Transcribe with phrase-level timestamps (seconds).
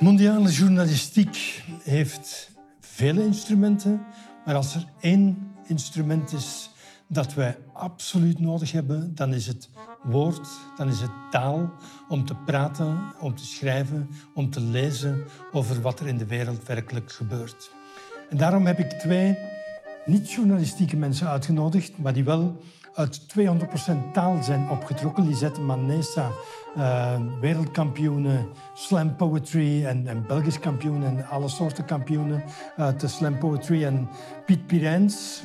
[0.00, 2.50] Mondiale journalistiek heeft
[2.80, 4.00] vele instrumenten,
[4.44, 6.70] maar als er één instrument is
[7.06, 9.68] dat wij absoluut nodig hebben, dan is het
[10.02, 11.72] woord, dan is het taal
[12.08, 16.66] om te praten, om te schrijven, om te lezen over wat er in de wereld
[16.66, 17.70] werkelijk gebeurt.
[18.30, 19.38] En daarom heb ik twee
[20.06, 22.60] niet-journalistieke mensen uitgenodigd, maar die wel
[22.94, 25.28] uit 200% taal zijn opgetrokken.
[25.28, 26.30] Lisette Manessa,
[26.76, 32.44] uh, wereldkampioenen slam poetry en, en Belgisch kampioen en alle soorten kampioenen
[32.76, 33.84] uit de slam poetry.
[33.84, 34.08] En
[34.46, 35.42] Piet Pirijns.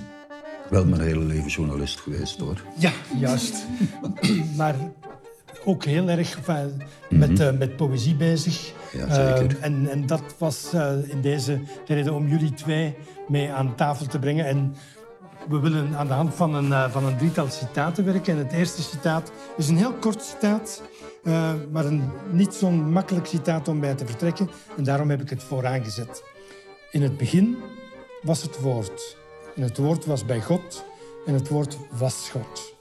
[0.70, 2.62] Wel mijn hele leven journalist geweest hoor.
[2.78, 3.66] Ja, juist.
[4.58, 4.76] maar
[5.66, 7.58] ook heel erg met, mm -hmm.
[7.58, 8.74] met poëzie bezig.
[8.92, 9.58] Ja, zeker.
[9.58, 12.96] Uh, en, en dat was uh, in deze de reden om jullie twee
[13.28, 14.46] mee aan tafel te brengen.
[14.46, 14.76] En
[15.50, 18.34] we willen aan de hand van een, uh, van een drietal citaten werken.
[18.34, 20.82] En het eerste citaat is een heel kort citaat,
[21.24, 24.50] uh, maar een niet zo'n makkelijk citaat om bij te vertrekken.
[24.78, 26.24] En daarom heb ik het vooraan gezet.
[26.92, 27.58] In het begin
[28.22, 29.18] was het woord.
[29.56, 30.86] En het woord was bij God.
[31.26, 32.74] En het woord was God.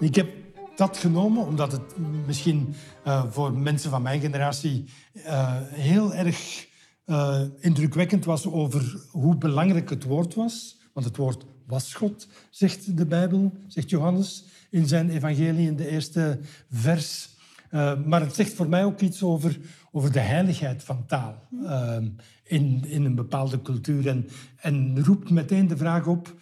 [0.00, 0.28] Ik heb
[0.76, 1.94] dat genomen omdat het
[2.26, 2.74] misschien
[3.06, 4.84] uh, voor mensen van mijn generatie
[5.70, 6.66] heel erg
[7.60, 10.78] indrukwekkend was over hoe belangrijk het woord was.
[10.92, 15.88] Want het woord was God, zegt de Bijbel, zegt Johannes in zijn evangelie in de
[15.88, 16.38] eerste
[16.70, 17.28] vers.
[17.70, 19.58] Uh, maar het zegt voor mij ook iets over,
[19.92, 21.96] over de heiligheid van taal uh,
[22.44, 24.08] in, in een bepaalde cultuur.
[24.08, 26.34] En, en roept meteen de vraag op,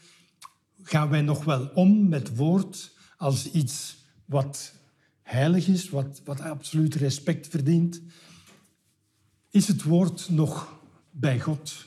[0.83, 4.75] gaan wij nog wel om met woord als iets wat
[5.23, 8.01] heilig is, wat, wat absoluut respect verdient?
[9.51, 11.87] Is het woord nog bij God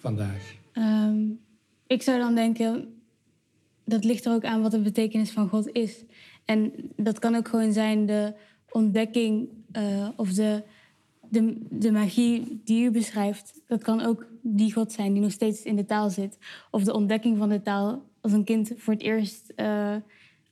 [0.00, 0.54] vandaag?
[0.72, 1.43] Um,
[1.86, 3.02] ik zou dan denken,
[3.84, 6.04] dat ligt er ook aan wat de betekenis van God is.
[6.44, 8.34] En dat kan ook gewoon zijn de
[8.70, 10.62] ontdekking uh, of de,
[11.28, 13.60] de, de magie die u beschrijft.
[13.66, 16.38] Dat kan ook die God zijn die nog steeds in de taal zit.
[16.70, 18.02] Of de ontdekking van de taal.
[18.20, 19.96] Als een kind voor het eerst uh,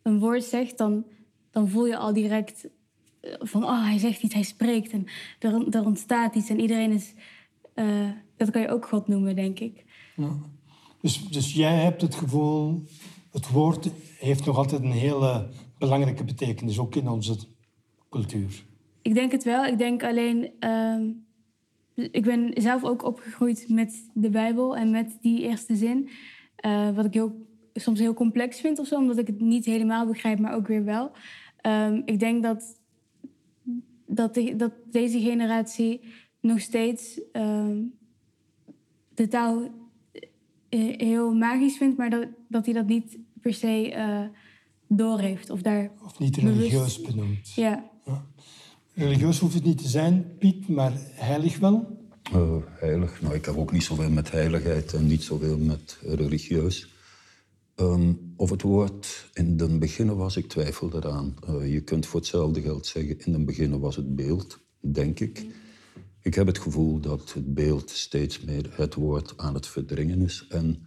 [0.02, 1.06] een woord zegt, dan,
[1.50, 2.68] dan voel je al direct
[3.22, 4.92] van, oh, hij zegt iets, hij spreekt.
[4.92, 5.06] En
[5.38, 7.14] er, ontstaat iets en iedereen is...
[8.36, 9.84] Dat kan je ook God noemen, denk ik.
[10.16, 10.38] Ja.
[11.02, 12.84] Dus, dus jij hebt het gevoel,
[13.30, 15.48] het woord heeft nog altijd een hele
[15.78, 17.36] belangrijke betekenis, ook in onze
[18.10, 18.64] cultuur.
[19.02, 19.64] Ik denk het wel.
[19.64, 20.50] Ik denk alleen.
[20.60, 21.08] Uh,
[21.94, 26.08] ik ben zelf ook opgegroeid met de Bijbel en met die eerste zin.
[26.66, 27.30] Uh, wat ik
[27.74, 30.84] soms heel complex vind of zo, omdat ik het niet helemaal begrijp, maar ook weer
[30.84, 31.10] wel.
[31.66, 32.80] Uh, ik denk dat,
[34.06, 36.00] dat, dat deze generatie
[36.40, 37.78] nog steeds ehm,
[39.14, 39.68] de taal eh,
[40.78, 44.38] heel magisch vindt, maar dat, dat hij dat niet per se uh,
[44.88, 45.50] doorheeft.
[45.50, 47.54] Of, daar of niet religieus benoemt.
[47.54, 47.90] Ja.
[48.04, 48.24] ja.
[48.94, 52.00] Religieus hoeft het niet te zijn, Piet, maar heilig wel?
[52.34, 53.22] Uh, heilig?
[53.22, 56.90] Nou, ik heb ook niet zoveel met heiligheid en niet zoveel met religieus.
[57.76, 61.34] Um, of het woord in den beginnen was, ik twijfel eraan.
[61.48, 65.46] Uh, je kunt voor hetzelfde geld zeggen, in den beginnen was het beeld, denk ik.
[66.22, 70.46] Ik heb het gevoel dat het beeld steeds meer het woord aan het verdringen is.
[70.48, 70.82] En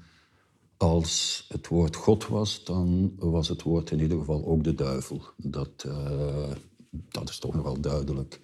[0.78, 5.22] als het woord God was, dan was het woord in ieder geval ook de duivel.
[5.38, 6.52] Dat, uh,
[7.10, 8.40] dat is toch nog wel duidelijk.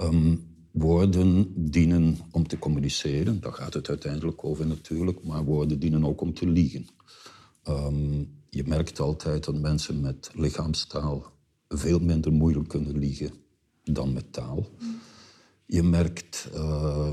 [0.00, 6.04] Um, woorden dienen om te communiceren, daar gaat het uiteindelijk over natuurlijk, maar woorden dienen
[6.04, 6.86] ook om te liegen.
[7.68, 11.32] Um, je merkt altijd dat mensen met lichaamstaal
[11.68, 13.30] veel minder moeilijk kunnen liegen
[13.84, 14.66] dan met taal.
[15.70, 17.10] Je merkt uh,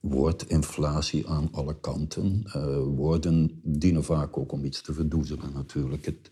[0.00, 2.42] woordinflatie aan alle kanten.
[2.46, 6.04] Uh, woorden dienen vaak ook om iets te verdoezelen natuurlijk.
[6.04, 6.30] Het,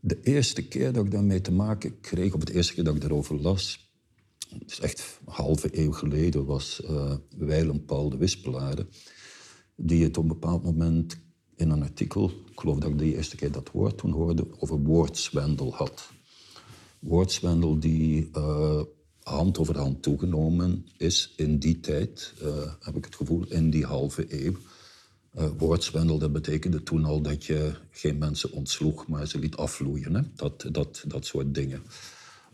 [0.00, 3.00] de eerste keer dat ik daarmee te maken kreeg, of de eerste keer dat ik
[3.00, 3.92] daarover las...
[4.48, 8.86] het is echt een halve eeuw geleden, was uh, Weilen Paul de Wispelare...
[9.76, 11.18] die het op een bepaald moment
[11.56, 12.30] in een artikel...
[12.30, 14.46] ik geloof dat ik de eerste keer dat woord toen hoorde...
[14.58, 16.12] over woordzwendel had.
[16.98, 18.30] Woordzwendel die
[19.28, 22.48] hand over hand toegenomen is in die tijd, uh,
[22.80, 24.56] heb ik het gevoel, in die halve eeuw.
[25.38, 30.14] Uh, woordzwendel, dat betekende toen al dat je geen mensen ontsloeg, maar ze liet afvloeien.
[30.14, 30.22] Hè?
[30.34, 31.82] Dat, dat, dat soort dingen.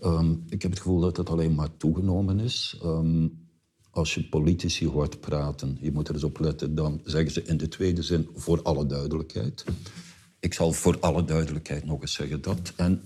[0.05, 2.81] Um, ik heb het gevoel dat het alleen maar toegenomen is.
[2.85, 3.43] Um,
[3.91, 7.57] als je politici hoort praten, je moet er eens op letten, dan zeggen ze in
[7.57, 9.65] de tweede zin voor alle duidelijkheid.
[10.41, 12.73] Ik zal voor alle duidelijkheid nog eens zeggen dat.
[12.77, 13.03] En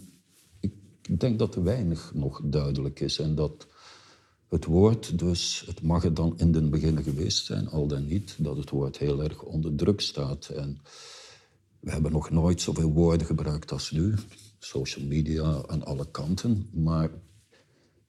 [1.08, 3.66] ik denk dat er weinig nog duidelijk is en dat
[4.48, 8.36] het woord dus, het mag het dan in den beginnen geweest zijn, al dan niet,
[8.38, 10.48] dat het woord heel erg onder druk staat.
[10.48, 10.80] En
[11.80, 14.14] we hebben nog nooit zoveel woorden gebruikt als nu,
[14.58, 17.10] social media aan alle kanten, maar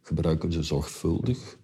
[0.10, 1.58] Gebruiken we ze zorgvuldig?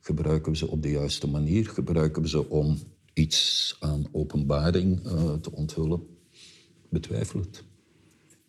[0.00, 1.68] Gebruiken we ze op de juiste manier?
[1.68, 2.78] Gebruiken we ze om
[3.14, 6.06] iets aan openbaring uh, te onthullen?
[6.88, 7.64] Betwijfel het.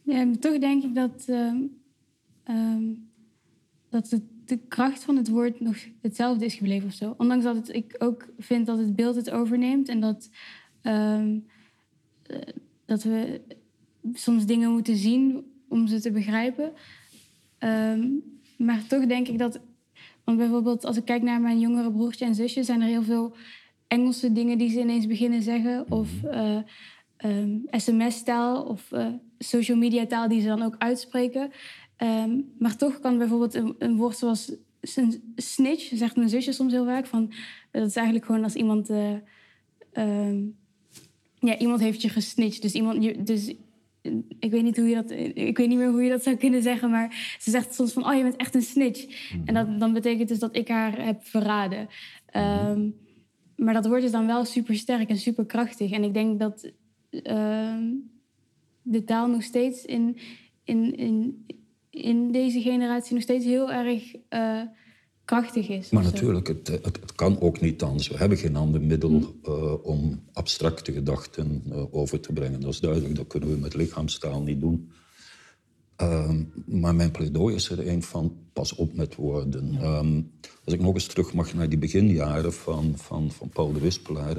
[0.01, 1.53] Ja, toch denk ik dat, uh,
[3.89, 7.15] dat het, de kracht van het woord nog hetzelfde is gebleven of zo.
[7.17, 10.29] Ondanks dat het, ik ook vind dat het beeld het overneemt en dat,
[10.81, 11.45] um,
[12.85, 13.41] dat we
[14.13, 16.71] soms dingen moeten zien om ze te begrijpen.
[17.59, 18.23] Um,
[18.57, 19.59] maar toch denk ik dat.
[20.23, 23.35] Want bijvoorbeeld, als ik kijk naar mijn jongere broertje en zusje, zijn er heel veel
[23.87, 25.85] Engelse dingen die ze ineens beginnen zeggen.
[25.91, 26.63] Of uh, um,
[27.17, 29.07] ehm, sms-taal of uh,
[29.39, 31.51] social media-taal die ze dan ook uitspreken.
[32.03, 34.51] Um, maar toch kan bijvoorbeeld een, woord zoals
[35.35, 37.05] snitch, zegt mijn zusje soms heel vaak.
[37.05, 37.33] Van,
[37.71, 38.89] dat is eigenlijk gewoon als iemand.
[38.89, 39.13] Uh,
[39.93, 40.57] um,
[41.39, 42.61] ja, iemand heeft je gesnitcht.
[42.61, 43.25] Dus iemand.
[43.27, 43.53] Dus
[44.39, 46.61] ik weet niet hoe je dat, ik weet niet meer hoe je dat zou kunnen
[46.61, 49.31] zeggen, maar ze zegt soms van, oh, je bent echt een snitch.
[49.45, 51.87] En dat, dan betekent dus dat ik haar heb verraden.
[52.35, 52.95] Um,
[53.55, 55.91] maar dat woord is dan wel super sterk en super krachtig.
[55.91, 56.71] En ik denk dat
[58.81, 60.17] de taal nog steeds in,
[60.63, 61.45] in, in,
[61.89, 64.61] in deze generatie nog steeds heel erg uh,
[65.25, 65.89] krachtig is.
[65.89, 68.07] Maar natuurlijk, het, het, het, kan ook niet anders.
[68.07, 69.39] We hebben geen ander middel mm.
[69.43, 72.61] uh, om abstracte gedachten uh, over te brengen.
[72.61, 74.91] Dat is duidelijk, dat kunnen we met lichaamstaal niet doen.
[76.01, 76.31] Uh,
[76.65, 79.71] maar mijn pleidooi is er een van pas op met woorden.
[79.71, 79.97] Ja.
[79.97, 80.31] Um,
[80.65, 84.37] als ik nog eens terug mag naar die beginjaren van, van, van Paul de Wispelaar.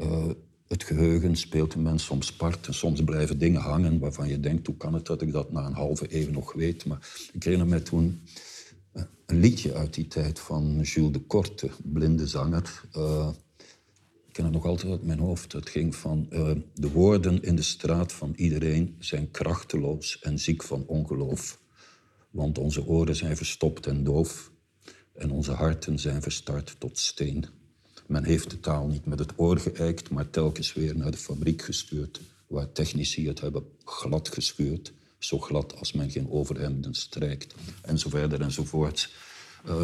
[0.00, 0.24] Uh,
[0.72, 4.66] het geheugen speelt een mens soms part en soms blijven dingen hangen waarvan je denkt,
[4.66, 6.84] hoe kan het dat ik dat na een halve eeuw nog weet?
[6.84, 8.22] Maar ik herinner me toen
[9.26, 12.82] een liedje uit die tijd van Jules de Korte, blinde zanger.
[12.96, 13.28] Uh,
[14.26, 15.52] ik ken het nog altijd uit mijn hoofd.
[15.52, 20.62] Het ging van uh, de woorden in de straat van iedereen zijn krachteloos en ziek
[20.62, 21.60] van ongeloof.
[22.30, 24.52] Want onze oren zijn verstopt en doof
[25.14, 27.46] en onze harten zijn verstard tot steen.
[28.12, 31.62] Men heeft de taal niet met het oor geëikt, maar telkens weer naar de fabriek
[31.62, 37.98] gestuurd, waar technici het hebben glad geschuurd zo glad als men geen overhemden strijkt, en
[37.98, 39.10] zo verder enzovoort.
[39.68, 39.82] Uh,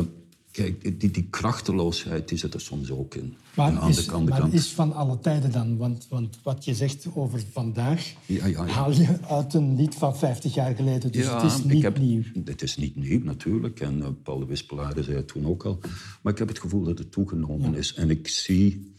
[0.62, 3.36] kijk, die, die krachteloosheid die zit er soms ook in.
[3.54, 5.76] Maar, is, kant, maar is van alle tijden dan?
[5.76, 8.72] Want, want wat je zegt over vandaag, ja, ja, ja.
[8.72, 11.12] haal je uit een lied van 50 jaar geleden.
[11.12, 12.22] Dus het is niet heb, nieuw.
[12.44, 13.80] Het is niet nieuw, natuurlijk.
[13.80, 15.78] En uh, Paul de Wispelaar zei het toen ook al.
[16.22, 17.94] Maar ik heb het gevoel dat het toegenomen is.
[17.94, 18.92] En ik zie,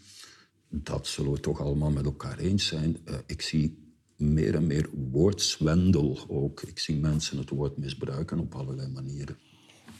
[0.69, 2.97] dat zullen we toch allemaal met elkaar eens zijn...
[3.05, 6.61] Uh, ik zie meer en meer woordzwendel ook.
[6.61, 9.37] Ik zie mensen het woord misbruiken op allerlei manieren.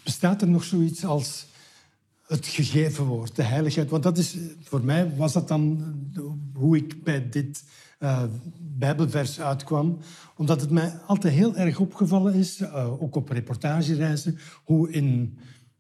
[0.10, 1.46] Bestaat er nog zoiets als
[2.28, 3.90] het gegeven woord, de heiligheid?
[3.90, 5.94] Want dat is, voor mij was dat dan
[6.54, 7.64] hoe ik bij dit
[8.00, 8.24] uh,
[8.60, 9.98] Bijbelvers uitkwam.
[10.36, 15.38] Omdat het mij altijd heel erg opgevallen is, uh, ook op reportagereizen, hoe in,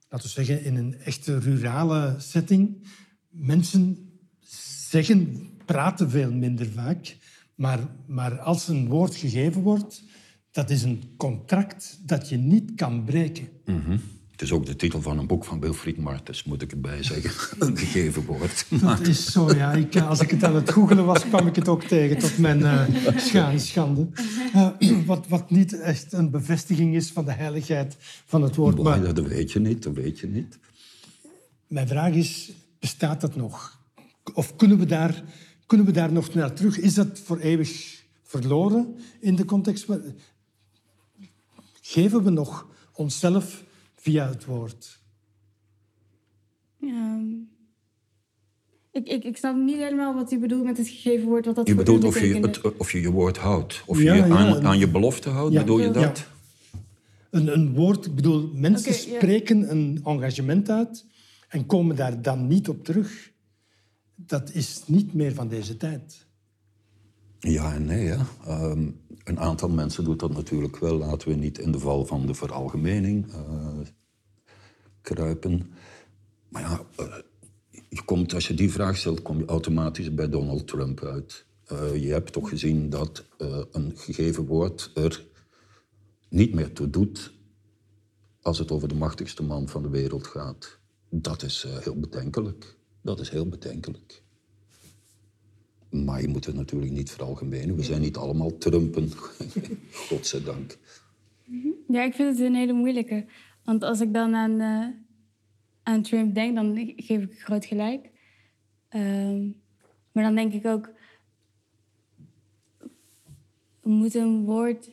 [0.09, 2.87] laten we zeggen, in een echte rurale setting
[3.29, 4.11] mensen
[4.89, 7.17] zeggen, praten veel minder vaak.
[7.55, 10.03] Maar, maar als een woord gegeven wordt,
[10.51, 13.47] dat is een contract dat je niet kan breken.
[13.65, 17.03] Mm Het is ook de titel van een boek van Wilfried Martens, moet ik erbij
[17.03, 17.57] zeggen.
[17.68, 18.65] een gegeven woord.
[18.81, 19.74] Dat is zo, ja.
[19.74, 22.38] Ik, eh, als ik het aan het googelen was, kwam ik het ook tegen, tot
[22.38, 24.07] mijn uh, schande.
[24.56, 24.69] Uh,
[25.06, 27.95] wat, wat niet echt een bevestiging is van de heiligheid
[28.25, 28.83] van het woord.
[28.83, 30.59] Maar, dat weet je niet, dat weet je niet.
[31.68, 33.79] Mijn vraag is, bestaat dat nog?
[34.34, 35.24] Of kunnen we daar
[35.65, 36.77] kunnen we daar nog naar terug?
[36.79, 39.88] Is dat voor eeuwig verloren in de context?
[41.81, 43.67] Geven we nog onszelf
[44.01, 45.00] via het woord?
[46.77, 47.22] Ja.
[48.91, 51.46] Ik, ik, ik snap niet helemaal wat u bedoelt met het gegeven woord.
[51.46, 53.84] Wat dat je bedoelt of je, het, of je je woord houdt.
[53.86, 56.27] Of je je aan, aan, je belofte houdt, bedoel je dat?
[57.29, 61.06] Een, een woord, ik bedoel, mensen spreken een engagement uit
[61.50, 63.32] en komen daar dan niet op terug
[64.25, 66.25] dat is niet meer van deze tijd.
[67.39, 68.15] Ja en nee.
[68.48, 70.98] Um, een aantal mensen doet dat natuurlijk wel.
[70.98, 73.79] Laten we niet in de val van de veralgemening uh,
[75.01, 75.72] kruipen.
[76.50, 77.15] Maar ja, uh,
[77.89, 81.46] je komt, als je die vraag stelt, kom je automatisch bij Donald Trump uit.
[81.72, 83.25] Uh, je hebt toch gezien dat
[83.72, 85.25] een gegeven woord er
[86.29, 87.34] niet meer toe doet
[88.41, 90.79] als het over de machtigste man van de wereld gaat.
[91.10, 92.77] Dat is heel bedenkelijk.
[93.01, 94.24] Dat is heel bedenkelijk.
[95.89, 97.75] Maar je moet het natuurlijk niet veralgemenen.
[97.75, 99.12] We zijn niet allemaal Trumpen,
[100.08, 100.77] godzijdank.
[101.46, 101.67] Mhm.
[101.88, 103.25] Ja, ik vind het een hele moeilijke.
[103.63, 104.88] Want als ik dan aan, uh,
[105.84, 108.10] aan Trump denk, dan geef ik groot gelijk.
[108.96, 109.62] Um,
[110.12, 110.89] maar dan denk ik ook...
[113.84, 114.89] Moet een woord,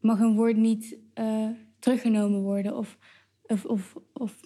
[0.00, 2.76] mag een woord niet uh, teruggenomen worden?
[2.76, 2.98] Of,
[3.46, 4.40] of, of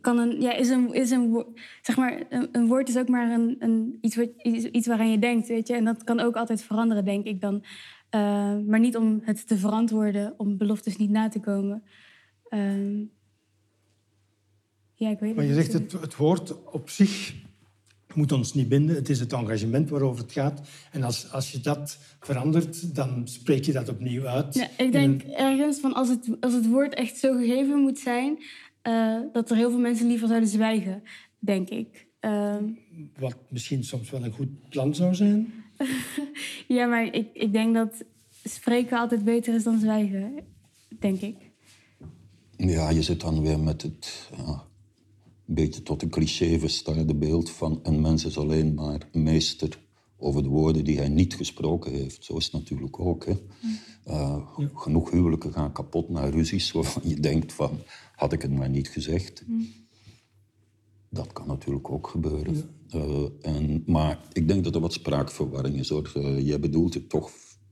[0.00, 1.44] kan een, ja, is een, is een,
[1.82, 5.10] zeg maar, een, een woord is ook maar een, een, iets, wat, iets, iets waaraan
[5.10, 5.74] je denkt, weet je.
[5.74, 7.54] En dat kan ook altijd veranderen, denk ik dan.
[7.54, 11.82] Uh, maar niet om het te verantwoorden, om beloftes niet na te komen.
[12.50, 13.06] Uh,
[14.94, 17.34] ja, ik weet maar je zegt het, het woord op zich
[18.14, 18.96] moet ons niet binden.
[18.96, 20.60] Het is het engagement waarover het gaat.
[20.92, 24.54] En als, als je dat verandert, dan spreek je dat opnieuw uit.
[24.54, 28.38] Ja, ik denk ergens van als het, als het woord echt zo gegeven moet zijn,
[28.88, 31.02] uh, dat er heel veel mensen liever zouden zwijgen,
[31.38, 32.06] denk ik.
[32.20, 32.56] Uh,
[33.18, 35.52] Wat misschien soms wel een goed plan zou zijn.
[36.68, 38.04] ja, maar ik, ik denk dat
[38.44, 40.34] spreken altijd beter is dan zwijgen,
[40.98, 41.36] denk ik.
[42.56, 44.64] Ja, je zit dan weer met het ja,
[45.46, 49.78] een beetje tot een cliché verstaande beeld van een mens is alleen maar meester
[50.16, 52.24] over de woorden die hij niet gesproken heeft.
[52.24, 53.26] Zo is het natuurlijk ook.
[53.26, 53.32] Hè?
[54.06, 57.78] Uh, Genoeg huwelijken gaan kapot naar ruzies waarvan je denkt van,
[58.18, 59.44] had ik het maar niet gezegd.
[61.10, 62.70] Dat kan natuurlijk ook gebeuren.
[62.94, 65.88] Uh, en, maar ik denk dat er wat spraakverwarring is.
[65.88, 66.12] Hoor.
[66.16, 67.30] Uh, jij bedoelt het toch,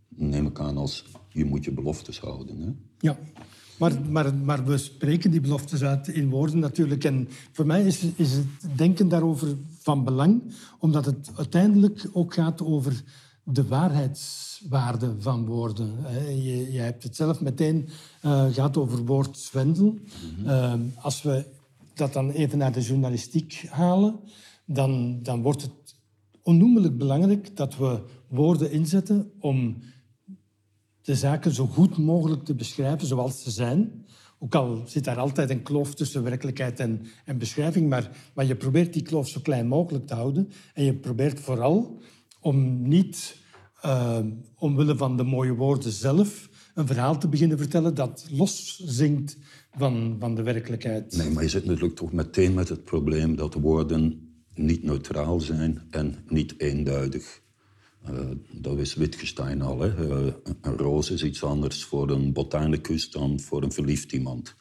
[0.08, 2.60] neem ik aan, als je moet je beloftes houden.
[2.60, 2.70] Hè?
[2.98, 3.18] Ja,
[3.78, 7.04] maar, maar, maar we spreken die beloftes uit in woorden natuurlijk.
[7.04, 10.42] En voor mij is, is het denken daarover van belang,
[10.78, 13.02] omdat het uiteindelijk ook gaat over
[13.48, 15.94] de waarheidswaarde van woorden.
[16.42, 17.88] Je, je hebt het zelf meteen
[18.22, 19.84] uh, gehad over woordzwendel.
[19.84, 20.00] Mm
[20.36, 20.46] -hmm.
[20.46, 21.46] uh, als we
[21.94, 24.20] dat dan even naar de journalistiek halen,
[24.64, 25.94] dan, dan wordt het
[26.42, 29.76] onnoemelijk belangrijk dat we woorden inzetten om
[31.02, 34.06] de zaken zo goed mogelijk te beschrijven zoals ze zijn.
[34.38, 38.56] Ook al zit daar altijd een kloof tussen werkelijkheid en, en beschrijving, maar, maar je
[38.56, 40.50] probeert die kloof zo klein mogelijk te houden.
[40.74, 42.00] En je probeert vooral
[42.46, 43.36] om niet
[43.84, 44.18] uh,
[44.54, 49.36] omwille van de mooie woorden zelf een verhaal te beginnen vertellen dat los zingt
[49.76, 51.16] van, van de werkelijkheid.
[51.16, 55.82] Nee, maar je zit natuurlijk toch meteen met het probleem dat woorden niet neutraal zijn
[55.90, 57.42] en niet eenduidig.
[58.10, 58.20] Uh,
[58.52, 59.80] dat wist Wittgenstein al.
[59.80, 60.08] Hè?
[60.08, 64.54] Uh, een roos is iets anders voor een botanicus dan voor een verliefd iemand.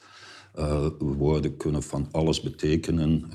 [0.56, 3.25] Uh, woorden kunnen van alles betekenen.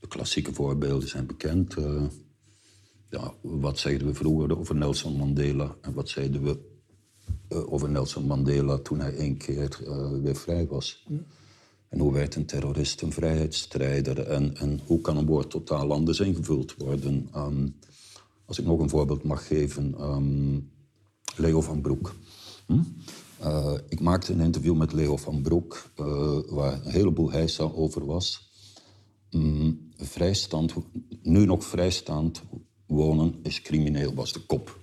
[0.00, 1.76] De klassieke voorbeelden zijn bekend.
[3.10, 6.58] Ja, wat zeiden we vroeger over Nelson Mandela en wat zeiden we
[7.48, 9.80] over Nelson Mandela toen hij één keer
[10.22, 11.06] weer vrij was?
[11.88, 14.18] En hoe werd een terrorist een vrijheidsstrijder?
[14.18, 17.28] En, en hoe kan een woord totaal anders ingevuld worden?
[17.36, 17.76] Um,
[18.44, 20.70] als ik nog een voorbeeld mag geven, um,
[21.36, 22.14] Leo van Broek.
[22.66, 22.82] Hm?
[23.42, 25.90] Uh, ik maakte een interview met Leo van Broek,
[26.48, 28.50] waar een heleboel heisa over was.
[29.30, 30.74] Um, vrijstand,
[31.22, 32.42] nu nog vrijstaand
[32.90, 34.78] wonen is crimineel, was de kop.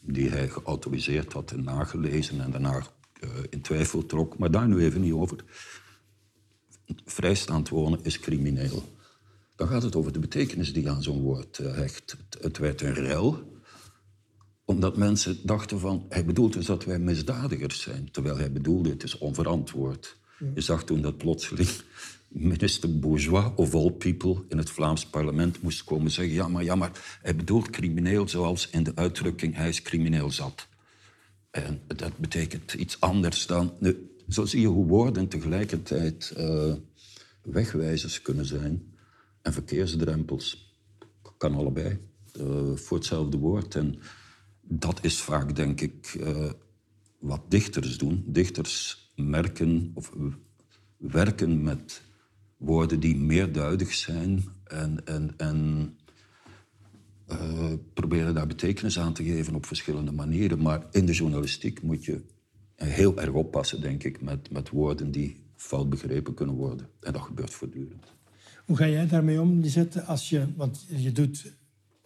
[0.00, 2.86] Die hij geautoriseerd had en nagelezen en daarna
[3.24, 4.38] uh, in twijfel trok.
[4.38, 5.44] Maar daar nu even niet over.
[7.04, 8.82] Vrijstaand wonen is crimineel
[9.62, 12.10] dan gaat het over de betekenis die aan zo'n woord uh, hecht.
[12.10, 13.60] Het, het, werd een rel,
[14.64, 16.06] omdat mensen dachten van...
[16.08, 20.16] hij bedoelt dus dat wij misdadigers zijn, terwijl hij bedoelde het is onverantwoord.
[20.38, 20.46] Ja.
[20.54, 21.68] Je zag toen dat plotseling
[22.32, 26.34] minister Bourgeois, of all people, in het Vlaams parlement moest komen zeggen...
[26.34, 30.68] ja, maar, ja, maar hij bedoelt crimineel zoals in de uitdrukking hij is crimineel zat.
[31.50, 33.72] En dat betekent iets anders dan...
[33.80, 36.74] Nu, zo zie je hoe woorden tegelijkertijd uh,
[37.42, 38.94] wegwijzers kunnen zijn
[39.42, 40.76] en verkeersdrempels.
[41.36, 41.98] Kan allebei,
[42.40, 43.74] uh, voor hetzelfde woord.
[43.74, 43.98] En
[44.60, 46.50] dat is vaak, denk ik, uh,
[47.18, 48.24] wat dichters doen.
[48.26, 50.12] Dichters merken of
[50.96, 52.02] werken met
[52.62, 55.90] woorden die meerduidig zijn en, en, en
[57.30, 60.62] uh, proberen daar betekenis aan te geven op verschillende manieren.
[60.62, 62.20] Maar in de journalistiek moet je
[62.76, 66.88] heel erg oppassen, denk ik, met, met woorden die fout begrepen kunnen worden.
[67.00, 68.12] En dat gebeurt voortdurend.
[68.64, 70.02] Hoe ga jij daarmee om, Lisette?
[70.02, 71.54] Als je, want je doet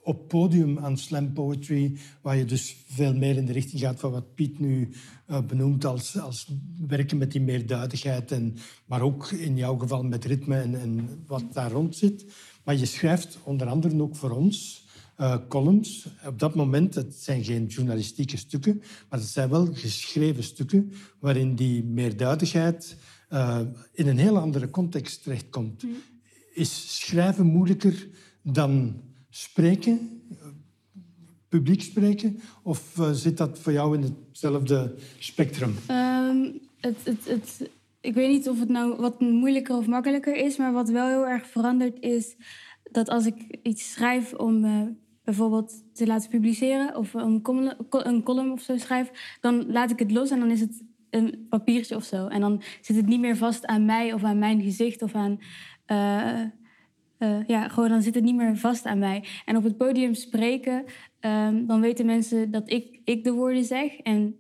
[0.07, 4.11] op podium aan slam poetry, waar je dus veel meer in de richting gaat van
[4.11, 4.89] wat Piet nu
[5.31, 6.53] uh, benoemt als, als
[6.87, 11.45] werken met die meerduidigheid, en, maar ook in jouw geval met ritme en, en wat
[11.53, 12.25] daar rond zit.
[12.65, 14.85] Maar je schrijft onder andere ook voor ons
[15.21, 16.09] uh, columns.
[16.27, 21.55] Op dat moment, het zijn geen journalistieke stukken, maar het zijn wel geschreven stukken waarin
[21.55, 22.97] die meerduidigheid
[23.31, 23.61] uh,
[23.93, 25.83] in een heel andere context terechtkomt.
[25.83, 25.97] Mm
[26.57, 28.09] is schrijven moeilijker
[28.43, 29.03] dan
[29.37, 30.23] spreken,
[31.49, 32.41] publiek spreken?
[32.63, 35.75] Of uh, zit dat voor jou in hetzelfde spectrum?
[35.91, 40.57] Um, het, het, het, ik weet niet of het nou wat moeilijker of makkelijker is,
[40.57, 42.37] maar wat wel heel erg verandert is
[42.83, 44.83] dat als ik iets schrijf om uh,
[45.25, 50.13] bijvoorbeeld te laten publiceren of een column, een of zo schrijf, dan laat ik het
[50.13, 52.27] los en dan is het een papiertje of zo.
[52.27, 55.39] En dan zit het niet meer vast aan mij of aan mijn gezicht of aan.
[55.87, 56.43] eh,
[57.19, 59.25] eh, ja, gewoon dan zit het niet meer vast aan mij.
[59.45, 60.85] En op het podium spreken,
[61.21, 63.97] ehm, dan weten mensen dat ik, ik de woorden zeg.
[63.97, 64.37] En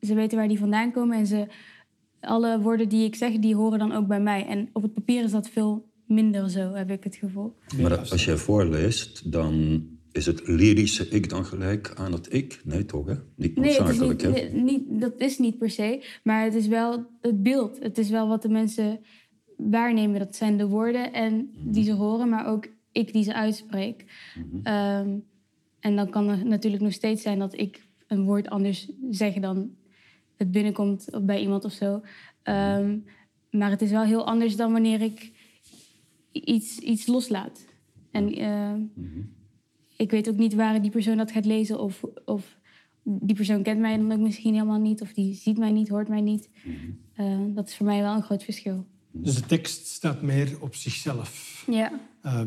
[0.00, 1.16] ze weten waar die vandaan komen.
[1.16, 1.46] En ze,
[2.20, 4.46] alle woorden die ik zeg, die horen dan ook bij mij.
[4.46, 7.56] En op het papier is dat veel minder zo, heb ik het gevoel.
[7.80, 9.82] Maar als jij voorleest, dan
[10.12, 12.60] is het lyrische ik dan gelijk aan het ik?
[12.64, 13.06] Nee, toch?
[13.06, 13.14] Hè?
[13.36, 14.60] Niet Nee, het is noodzakelijk, niet, hè?
[14.60, 16.04] nee, niet, dat is niet per se.
[16.22, 17.78] Maar het is wel het beeld.
[17.82, 19.00] Het is wel wat de mensen
[19.62, 20.18] waarnemen.
[20.18, 24.04] Dat zijn de woorden en die ze horen, maar ook ik die ze uitspreek.
[24.62, 25.18] Ehm,
[25.80, 29.70] en dan kan het natuurlijk nog steeds zijn dat ik een woord anders zeg dan
[30.36, 32.02] het binnenkomt bij iemand of zo.
[32.42, 32.98] Ehm,
[33.50, 35.32] maar het is wel heel anders dan wanneer ik
[36.32, 37.66] iets, iets loslaat.
[38.10, 38.80] En ehm,
[39.96, 41.80] ik weet ook niet waar die persoon dat gaat lezen.
[41.80, 42.58] Of, of
[43.02, 45.00] die persoon kent mij dan ook misschien helemaal niet.
[45.00, 46.50] Of die ziet mij niet, hoort mij niet.
[47.54, 48.86] Dat is voor mij wel een groot verschil.
[49.12, 51.64] Dus de tekst staat meer op zichzelf.
[51.66, 52.42] Ja, Eh,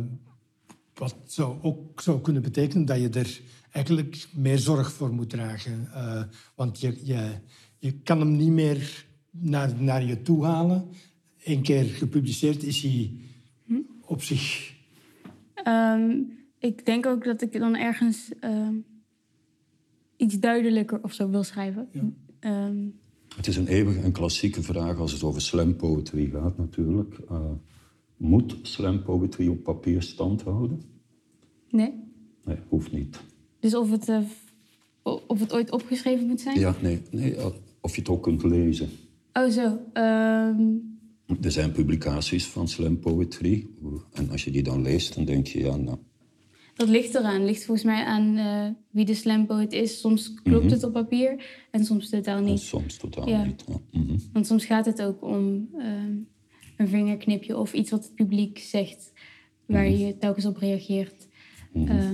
[0.93, 3.41] wat zou ook zou kunnen betekenen dat je er
[3.71, 5.89] eigenlijk meer zorg voor moet dragen.
[5.93, 6.23] Eh,
[6.55, 7.31] want je, je,
[7.79, 10.89] je kan hem niet meer naar, naar je toe halen.
[11.43, 13.11] Eén keer gepubliceerd is hij
[14.01, 14.73] op zich.
[15.53, 16.19] Ehm,
[16.59, 18.75] ik denk ook dat ik dan ergens ehm,
[20.17, 21.89] iets duidelijker of zo wil schrijven.
[22.39, 22.87] Ehm,
[23.35, 27.17] Het is een eeuwige en klassieke vraag als het over slam poetry gaat natuurlijk.
[27.29, 27.51] Eh,
[28.17, 30.81] moet slam poetry op papier stand houden?
[31.69, 31.93] nee.
[32.45, 33.19] Nee, hoeft niet.
[33.59, 34.19] Dus of het, eh,
[35.27, 36.59] of het ooit opgeschreven moet zijn?
[36.59, 37.45] Ja, nee, nee, eh,
[37.81, 38.89] of je het ook kunt lezen.
[39.33, 39.79] Oh, zo.
[39.93, 40.61] Ehm,
[41.41, 43.67] Er zijn publicaties van slam poetry.
[44.11, 45.97] En als je die dan leest, dan denk je, ja, nou,
[46.75, 47.45] Dat ligt eraan.
[47.45, 49.99] Ligt volgens mij aan eh, wie de slampoet is.
[49.99, 52.59] Soms klopt het op papier en soms totaal en niet.
[52.59, 53.43] soms totaal Ja.
[53.43, 53.63] niet.
[53.67, 53.99] Ja.
[53.99, 54.17] Mhm.
[54.33, 56.11] Want soms gaat het ook om ehm,
[56.77, 59.11] een vingerknipje of iets wat het publiek zegt,
[59.65, 61.27] waar je telkens op reageert.
[61.73, 62.09] Eh,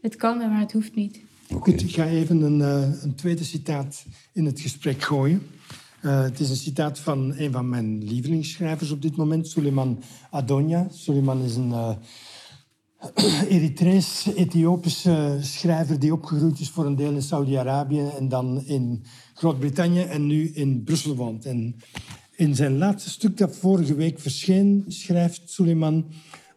[0.00, 1.20] het kan, maar het hoeft niet.
[1.50, 1.70] Oké.
[1.70, 5.42] Goed, ik ga even een, eh, een tweede citaat in het gesprek gooien.
[6.00, 10.88] Eh, het is een citaat van een van mijn lievelingsschrijvers op dit moment, Suleiman Adonia.
[10.90, 11.96] Suleiman is een eh
[13.48, 20.26] Eritrees-Ethiopische schrijver die opgegroeid is voor een deel in Saudi-Arabië en dan in Groot-Brittannië en
[20.26, 21.46] nu in Brussel woont.
[21.46, 21.76] En
[22.36, 26.04] in zijn laatste stuk dat vorige week verscheen, schrijft Suleiman...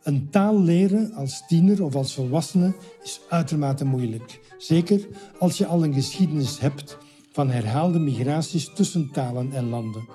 [0.05, 4.39] Een taal leren als tiener of als volwassene is uitermate moeilijk.
[4.57, 5.07] Zeker
[5.39, 6.97] als je al een geschiedenis hebt
[7.31, 10.07] van herhaalde migraties tussen talen en landen.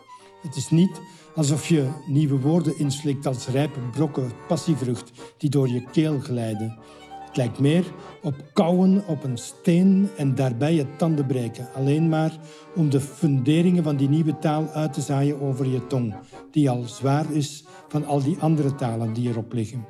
[0.43, 1.01] Het is niet
[1.41, 6.79] alsof je nieuwe woorden inslikt als rijpe brokken passievrucht die door je keel glijden.
[7.27, 7.85] Het lijkt meer
[8.23, 11.69] op kauwen op een steen en daarbij je tanden breken.
[11.75, 12.39] Alleen maar
[12.75, 16.15] om de funderingen van die nieuwe taal uit te zaaien over je tong,
[16.51, 19.87] die al zwaar is van al die andere talen die erop liggen.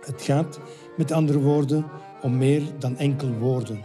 [0.00, 0.60] Het gaat,
[0.96, 1.84] met andere woorden,
[2.22, 3.80] om meer dan enkel woorden.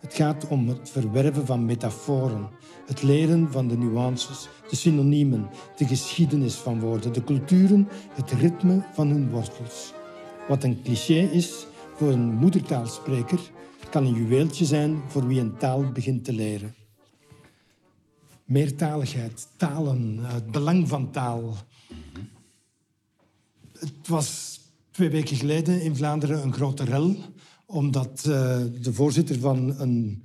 [0.00, 2.48] Het gaat om het verwerven van metaforen,
[2.86, 8.84] het leren van de nuances, de synoniemen, de geschiedenis van woorden, de culturen, het ritme
[8.92, 9.92] van hun wortels.
[10.48, 11.66] Wat een cliché is
[11.96, 13.40] voor een moedertaalspreker,
[13.94, 16.74] kan een juweeltje zijn voor wie een taal begint te leren.
[18.44, 21.54] Meertaligheid, talen, het belang van taal.
[23.78, 27.16] Het was twee weken geleden in Vlaanderen een grote rel,
[27.66, 30.24] omdat eh, de voorzitter van een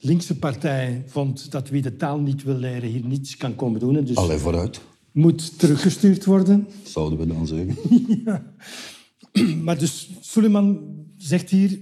[0.00, 3.96] linkse partij vond dat wie de taal niet wil leren hier niets kan komen doen.
[3.96, 4.80] En dus Allee, vooruit,
[5.12, 6.68] moet teruggestuurd worden.
[6.82, 7.76] zouden we dan zeggen.
[9.64, 10.80] Maar dus Suleiman
[11.16, 11.80] zegt hier,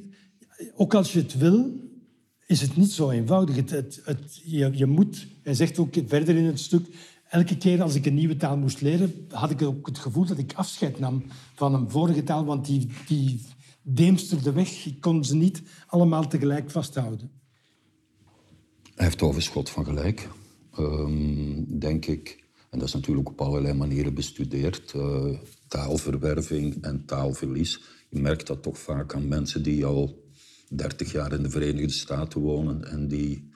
[0.74, 1.70] ook als je het wil,
[2.46, 3.56] is het niet zo eenvoudig.
[3.56, 6.86] Het, het, het, je, je moet, hij zegt ook verder in het stuk,
[7.28, 10.38] elke keer als ik een nieuwe taal moest leren, had ik ook het gevoel dat
[10.38, 11.22] ik afscheid nam
[11.54, 13.40] van een vorige taal, want die, die
[13.82, 14.86] deemsterde weg.
[14.86, 17.30] Ik kon ze niet allemaal tegelijk vasthouden.
[18.98, 20.28] Hij heeft overschot van gelijk,
[20.76, 22.44] Ehm, denk ik.
[22.70, 24.92] En dat is natuurlijk op allerlei manieren bestudeerd.
[24.92, 25.30] eh,
[25.68, 27.80] taalverwerving en taalverlies.
[28.08, 30.24] Je merkt dat toch vaak aan mensen die al
[30.68, 33.50] 30 jaar in de Verenigde Staten wonen en die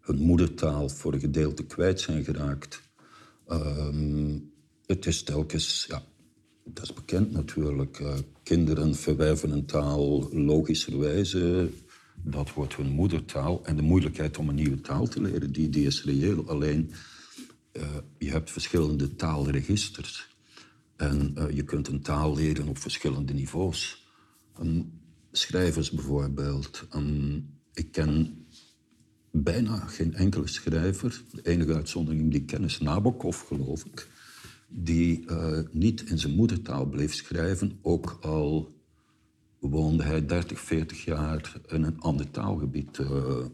[0.00, 2.82] hun moedertaal voor een gedeelte kwijt zijn geraakt.
[3.48, 4.38] Ehm,
[4.86, 6.02] het is telkens, ja,
[6.64, 8.00] dat is bekend natuurlijk.
[8.00, 11.70] eh, kinderen verwerven een taal logischerwijze.
[12.24, 13.64] Dat wordt hun moedertaal.
[13.64, 16.48] En de moeilijkheid om een nieuwe taal te leren, die, is reëel.
[16.48, 16.92] Alleen,
[17.72, 20.36] eh, je hebt verschillende taalregisters.
[20.96, 24.06] En eh, je kunt een taal leren op verschillende niveaus.
[25.32, 26.86] Schrijvers bijvoorbeeld.
[27.72, 28.42] Ik ken
[29.32, 34.08] bijna geen enkele schrijver, de enige uitzondering die ik ken is Nabokov, geloof ik,
[34.68, 38.71] die uh, niet in zijn moedertaal bleef schrijven, ook al
[39.70, 42.98] woonde hij 30, 40 jaar in een ander taalgebied.
[42.98, 43.44] Uh,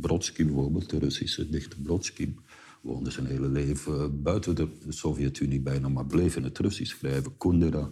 [0.00, 2.34] Brodsky bijvoorbeeld, de Russische dichter Brodsky,
[2.80, 7.36] woonde zijn hele leven buiten de Sovjet-Unie bijna, maar bleef in het Russisch schrijven.
[7.36, 7.90] Kundera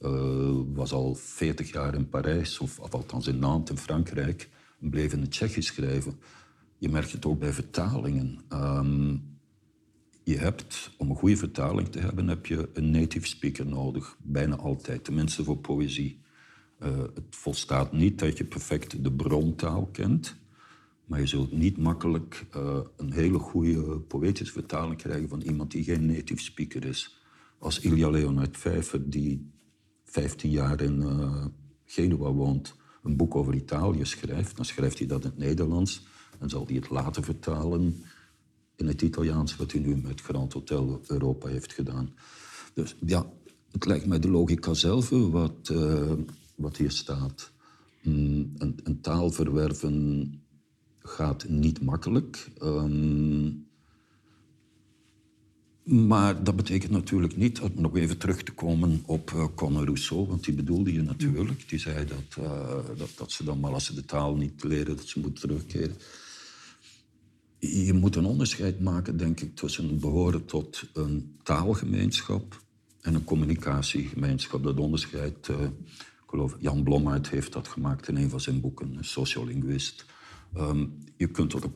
[0.00, 4.48] uh, was al 40 jaar in Parijs, of, althans in Nantes in Frankrijk,
[4.80, 6.18] en bleef in het Tsjechisch schrijven.
[6.78, 8.38] Je merkt het ook bij vertalingen.
[8.52, 9.22] Um,
[10.22, 14.16] je hebt, om een goede vertaling te hebben, heb je een native speaker nodig.
[14.22, 16.22] Bijna altijd, tenminste voor poëzie.
[16.82, 20.36] Uh, het volstaat niet dat je perfect de brontaal kent.
[21.04, 25.84] Maar je zult niet makkelijk uh, een hele goede poëtische vertaling krijgen van iemand die
[25.84, 27.22] geen native speaker is.
[27.58, 29.50] Als Ilja Leonard Vijver, die
[30.04, 31.44] 15 jaar in uh,
[31.84, 36.06] Genua woont, een boek over Italië schrijft, dan schrijft hij dat in het Nederlands.
[36.38, 38.04] En zal hij het later vertalen
[38.76, 42.14] in het Italiaans, wat hij nu met Grand Hotel Europa heeft gedaan.
[42.74, 43.26] Dus ja,
[43.70, 45.72] het lijkt mij de logica zelf wat,
[46.54, 47.52] wat hier staat.
[48.02, 50.42] Mm, een, een, taal verwerven
[50.98, 52.50] gaat niet makkelijk.
[52.62, 53.66] Um,
[55.84, 60.26] maar dat betekent natuurlijk niet, om nog even terug te komen op uh, Conor Rousseau,
[60.26, 61.68] want die bedoelde je natuurlijk.
[61.68, 64.96] Die zei dat, uh, dat, dat, ze dan maar als ze de taal niet leren,
[64.96, 65.96] dat ze moeten terugkeren.
[67.58, 72.62] Je moet een onderscheid maken, denk ik, tussen behoren tot een taalgemeenschap
[73.00, 74.62] en een communicatiegemeenschap.
[74.62, 75.70] Dat onderscheid, uh, ik
[76.34, 80.04] geloof, Jan Blommaert heeft dat gemaakt in een van zijn boeken, een sociolinguist.
[80.56, 81.72] Um, je kunt tot een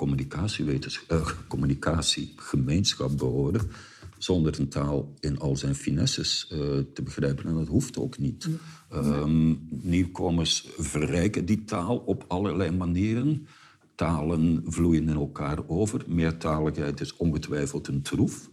[1.49, 3.71] communicatiegemeenschap behoren
[4.19, 6.59] zonder een taal in al zijn finesses uh,
[6.95, 7.47] te begrijpen.
[7.47, 8.49] En dat hoeft ook niet.
[8.95, 13.47] Um, nieuwkomers verrijken die taal op allerlei manieren.
[13.95, 16.05] Talen vloeien in elkaar over.
[16.07, 18.51] Meertaligheid is ongetwijfeld een troef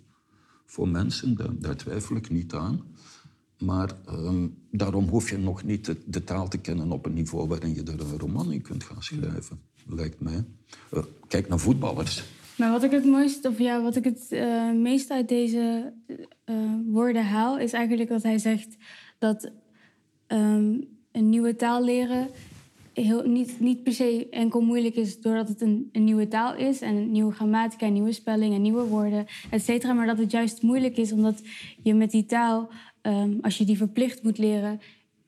[0.66, 2.95] voor mensen, daar, daar twijfel ik niet aan.
[3.60, 7.74] Maar um, daarom hoef je nog niet de, taal te kennen op een niveau waarin
[7.74, 10.44] je er een roman in kunt gaan schrijven, lijkt mij.
[10.94, 12.24] Uh, kijk naar voetballers.
[12.58, 15.94] Maar wat ik het mooiste, of ja, wat ik het uh, meest uit deze
[16.46, 18.76] uh, woorden haal, is eigenlijk dat hij zegt
[19.20, 19.52] dat
[20.28, 22.28] um, een nieuwe taal leren
[22.94, 26.82] heel, niet, niet per se enkel moeilijk is doordat het een, een nieuwe taal is
[26.82, 29.94] en een nieuwe grammatica, nieuwe spelling en nieuwe woorden, et cetera.
[29.94, 31.42] Maar dat het juist moeilijk is omdat
[31.84, 32.70] je met die taal,
[33.06, 34.80] um, als je die verplicht moet leren,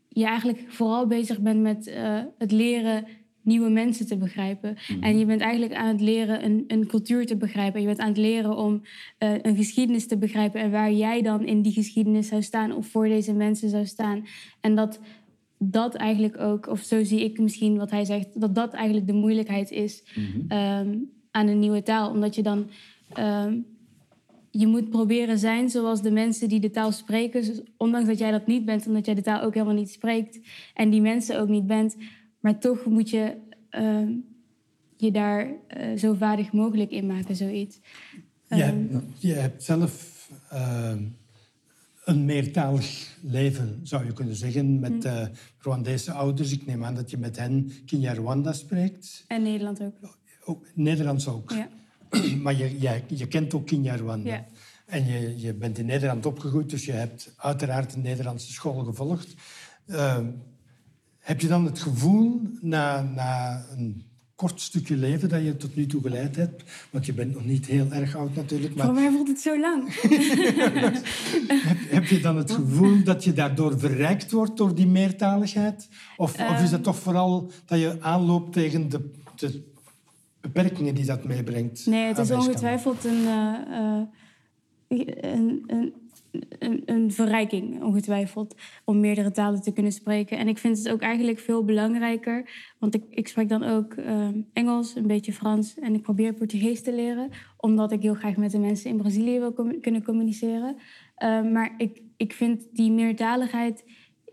[0.10, 3.06] je eigenlijk vooral bezig bent met uh, het leren
[3.42, 4.78] nieuwe mensen te begrijpen.
[4.88, 5.04] Mhm.
[5.04, 7.82] En je bent eigenlijk aan het leren een, een cultuur te begrijpen.
[7.82, 8.82] Je bent aan het leren om
[9.20, 12.88] uh, een geschiedenis te begrijpen en waar jij dan in die geschiedenis zou staan of
[12.88, 14.26] voor deze mensen zou staan.
[14.62, 15.00] En dat
[15.60, 19.14] dat eigenlijk ook, of zo zie ik misschien wat hij zegt, dat dat eigenlijk de
[19.14, 20.88] moeilijkheid is mm-hmm.
[20.88, 22.10] um, aan een nieuwe taal.
[22.10, 22.70] Omdat je dan.
[23.20, 23.66] Um,
[24.52, 27.42] je moet proberen zijn zoals de mensen die de taal spreken.
[27.42, 30.40] Dus ondanks dat jij dat niet bent, omdat jij de taal ook helemaal niet spreekt
[30.74, 31.96] en die mensen ook niet bent,
[32.40, 33.36] maar toch moet je
[33.72, 34.10] uh,
[34.98, 37.80] je daar uh, zo vaardig mogelijk in maken, zoiets.
[38.50, 41.04] Um, je, je, hebt zelf ehm,
[42.06, 45.26] een meertalig leven, zou je kunnen zeggen, met uh,
[45.60, 46.52] Rwandese ouders.
[46.52, 49.24] Ik neem aan dat je met hen Kinyarwanda spreekt.
[49.28, 50.18] En Nederland ook.
[50.46, 51.52] ook Nederlands ook.
[51.52, 51.70] Ja.
[52.44, 54.30] maar je, je, je, kent ook Kinyarwanda.
[54.30, 54.46] Ja.
[54.86, 59.34] En je, je bent in Nederland opgegroeid, dus je hebt uiteraard een Nederlandse school gevolgd.
[59.88, 60.18] Uh,
[61.20, 64.06] heb je dan het gevoel, na, na een
[64.38, 67.66] kort stukje leven dat je tot nu toe geleid hebt, want je bent nog niet
[67.66, 68.76] heel erg oud natuurlijk.
[68.76, 68.86] Maar...
[68.86, 69.94] Voor mij voelt het zo lang.
[70.74, 71.04] heb,
[71.90, 75.90] heb, je dan het gevoel dat je daardoor verrijkt wordt door die meertaligheid?
[76.18, 76.50] Of, uh...
[76.50, 79.64] of is het toch vooral dat je aanloopt tegen de, de
[80.52, 81.86] beperkingen die dat meebrengt?
[81.86, 84.02] Nee, het is ongetwijfeld een, uh,
[84.88, 85.94] een, een
[86.60, 88.56] een, een, verrijking, ongetwijfeld,
[88.86, 90.38] om meerdere talen te kunnen spreken.
[90.38, 94.28] En ik vind het ook eigenlijk veel belangrijker, want ik, ik spreek dan ook uh,
[94.54, 98.52] Engels, een beetje Frans en ik probeer Portugees te leren, omdat ik heel graag met
[98.52, 100.76] de mensen in Brazilië wil com kunnen communiceren.
[101.24, 103.84] Uh, maar ik, ik vind die meertaligheid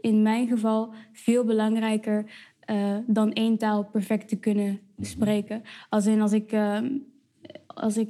[0.00, 2.24] in mijn geval veel belangrijker
[2.70, 5.62] uh, dan één taal perfect te kunnen spreken.
[5.88, 6.98] Als in als ik, ehm,
[7.66, 8.08] als ik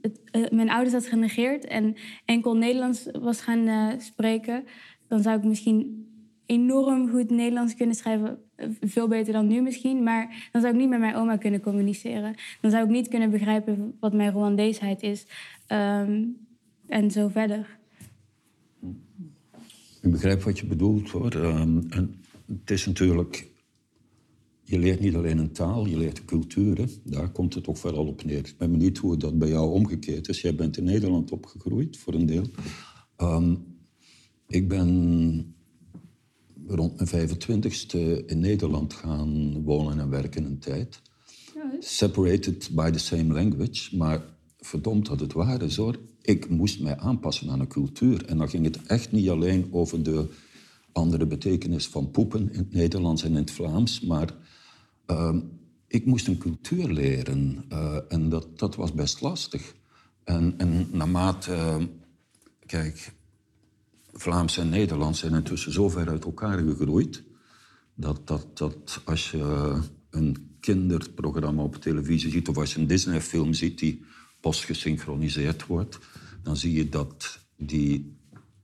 [0.00, 4.64] het, uh, mijn ouders had genegeerd en enkel Nederlands was gaan uh, spreken,
[5.08, 6.06] dan zou ik misschien
[6.46, 8.38] enorm goed Nederlands kunnen schrijven.
[8.54, 10.02] Eh, veel beter dan nu misschien.
[10.02, 12.34] Maar dan zou ik niet met mijn oma kunnen communiceren.
[12.60, 15.26] Dan zou ik niet kunnen begrijpen wat mijn Rwandeesheid is.
[15.68, 16.36] Um,
[16.86, 17.78] en zo verder.
[20.02, 21.34] Ik begrijp wat je bedoelt hoor.
[21.34, 21.88] Um,
[22.46, 23.46] het is natuurlijk
[24.64, 26.88] je leert niet alleen een taal, je leert cultuur.
[27.02, 28.38] Daar komt het toch vooral op neer.
[28.38, 30.40] Ik ben benieuwd hoe dat bij jou omgekeerd is.
[30.40, 32.46] Jij bent in Nederland opgegroeid, voor een deel.
[33.16, 33.54] Ehm,
[34.46, 35.54] ik ben
[36.66, 41.02] rond mijn 25ste in Nederland gaan wonen en werken een tijd.
[41.80, 43.96] Separated by the same language.
[43.96, 44.22] Maar
[44.58, 45.98] verdomd dat het waar is hoor.
[46.22, 48.24] Ik moest mij aanpassen aan een cultuur.
[48.24, 50.28] En dan ging het echt niet alleen over de
[50.92, 54.00] andere betekenis van poepen in het Nederlands en in het Vlaams.
[54.00, 54.34] Maar
[55.06, 55.36] uh,
[55.86, 57.64] ik moest een cultuur leren.
[57.72, 59.74] Uh, en dat, dat was best lastig.
[60.24, 61.52] En, en naarmate...
[61.52, 61.84] Uh,
[62.66, 63.12] kijk,
[64.12, 67.22] Vlaams en Nederlands zijn intussen zo ver uit elkaar gegroeid...
[67.94, 69.74] dat, dat, dat als je
[70.10, 72.48] een kinderprogramma op televisie ziet...
[72.48, 74.04] of als je een Disney-film ziet die
[74.40, 75.98] postgesynchroniseerd wordt...
[76.42, 78.16] dan zie je dat die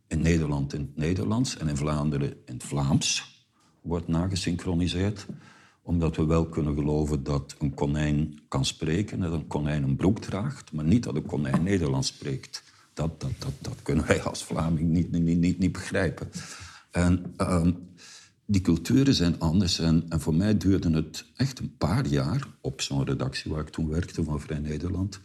[0.09, 3.39] in Nederland in het Nederlands en in Vlaanderen in het Vlaams
[3.81, 5.27] wordt nagesynchroniseerd.
[5.91, 9.97] Omdat we wel kunnen geloven dat een konijn kan spreken en dat een konijn een
[9.97, 12.63] broek draagt, maar niet dat een konijn Nederlands spreekt.
[12.95, 16.31] Dat, dat, dat, dat kunnen wij als Vlaming niet, niet, niet, niet begrijpen.
[16.91, 17.77] En um,
[18.47, 19.79] die culturen zijn anders.
[19.79, 23.69] En, en, voor mij duurde het echt een paar jaar op zo'n redactie waar ik
[23.69, 25.21] toen werkte van Vrij Nederland.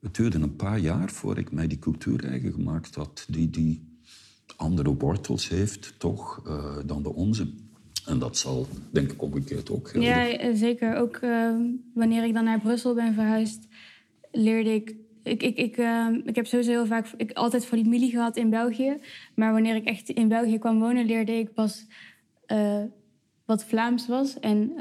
[0.00, 3.26] Het duurde een paar jaar voor ik mij die cultuur eigen gemaakt had.
[3.28, 3.98] Die, die
[4.56, 7.63] andere wortels heeft, toch, uh, dan de onze.
[8.06, 10.08] En dat zal, denk ik, omgekeerd ook gelden.
[10.08, 10.96] Ja, eh, zeker.
[10.96, 11.54] Ook uh,
[11.94, 13.68] wanneer ik dan naar Brussel ben verhuisd,
[14.32, 14.94] leerde ik...
[15.22, 18.98] Ik, ik, ik, uh, ik heb sowieso heel vaak ik, altijd familie gehad in België.
[19.34, 21.86] Maar wanneer ik echt in België kwam wonen, leerde ik pas
[23.44, 24.40] wat Vlaams was.
[24.40, 24.72] En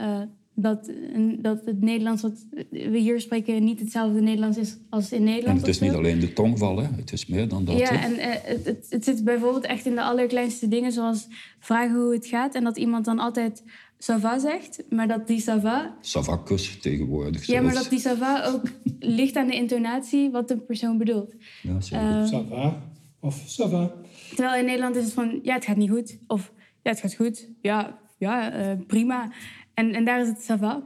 [0.56, 0.92] dat,
[1.38, 5.58] dat het Nederlands wat we hier spreken niet hetzelfde Nederlands is als in Nederland.
[5.58, 6.88] En het is niet alleen de tongval, hè?
[6.96, 7.78] het is meer dan dat.
[7.78, 11.28] Ja, en uh, het, het, het, zit bijvoorbeeld echt in de allerkleinste dingen, zoals
[11.60, 13.64] vragen hoe het gaat en dat iemand dan altijd
[13.98, 15.98] sava zegt, maar dat die sava...
[16.02, 18.62] Savakus tegenwoordig Ja, maar dat die sava ook
[19.00, 21.34] ligt aan de intonatie wat de persoon bedoelt.
[21.62, 22.06] Ja, zeker.
[22.06, 22.82] Uh, sava
[23.20, 23.92] of sava.
[24.36, 26.18] Terwijl in Nederland is het van, ja, het gaat niet goed.
[26.28, 27.50] Of, ja, het gaat goed.
[27.62, 29.32] Ja, ja uh, prima.
[29.74, 30.84] En, en daar is het sava.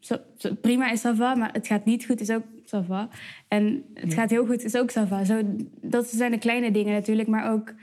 [0.00, 3.08] So, so, prima is sava, maar het gaat niet goed is ook sava.
[3.48, 5.24] En het gaat heel goed is ook sava.
[5.24, 5.42] Zo,
[5.80, 7.74] dat zijn de kleine dingen natuurlijk, maar ook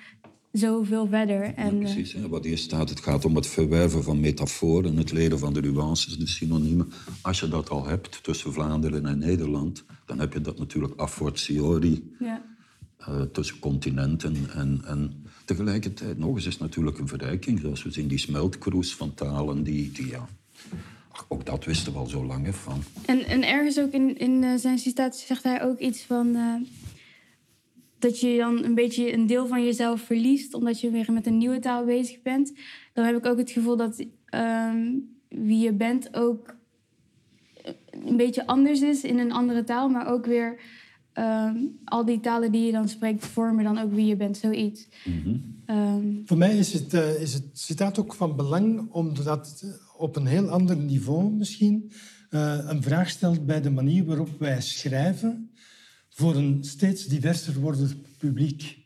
[0.51, 1.53] zoveel verder.
[1.55, 2.13] En, ja, precies.
[2.13, 2.27] Hè.
[2.27, 6.17] Wat hier staat, het gaat om het verwerven van metaforen, het leren van de nuances,
[6.17, 6.91] de synoniemen.
[7.21, 11.07] Als je dat al hebt tussen Vlaanderen en Nederland, dan heb je dat natuurlijk a
[11.07, 12.43] fortiori ja.
[12.99, 14.35] uh, tussen continenten.
[14.53, 19.13] En, en tegelijkertijd nog eens is natuurlijk een verrijking, zoals we zien, die smeltkroes van
[19.13, 20.27] talen, die, die ja,
[21.27, 22.83] ook dat wisten we al zo lang van.
[23.05, 26.35] En, en ergens ook in, in uh, zijn citatie zegt hij ook iets van.
[26.35, 26.55] Uh,
[27.99, 31.37] dat je dan een beetje een deel van jezelf verliest, omdat je weer met een
[31.37, 32.53] nieuwe taal bezig bent.
[32.93, 34.73] Dan heb ik ook het gevoel dat uh,
[35.27, 36.55] wie je bent ook
[37.91, 40.59] een beetje anders is in een andere taal, maar ook weer
[41.13, 44.87] ehm, al die talen die je dan spreekt vormen dan ook wie je bent, zoiets.
[45.05, 45.59] Mm -hmm.
[46.25, 49.63] Voor mij is het, uh, is het citaat ook van belang, omdat
[50.01, 51.91] op een heel ander niveau misschien
[52.29, 55.51] uh, een vraag stelt bij de manier waarop wij schrijven
[56.09, 58.77] voor een steeds diverser wordend publiek.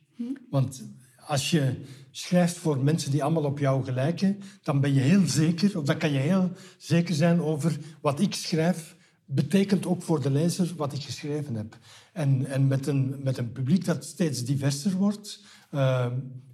[0.50, 0.84] Want
[1.26, 1.74] als je
[2.12, 5.98] schrijft voor mensen die allemaal op jou gelijken, dan ben je heel zeker, of dan
[5.98, 10.94] kan je heel zeker zijn over wat ik schrijf, betekent ook voor de lezer wat
[10.94, 11.78] ik geschreven heb.
[12.14, 15.44] En, en met, een, met een publiek dat steeds diverser wordt,
[15.76, 16.06] uh,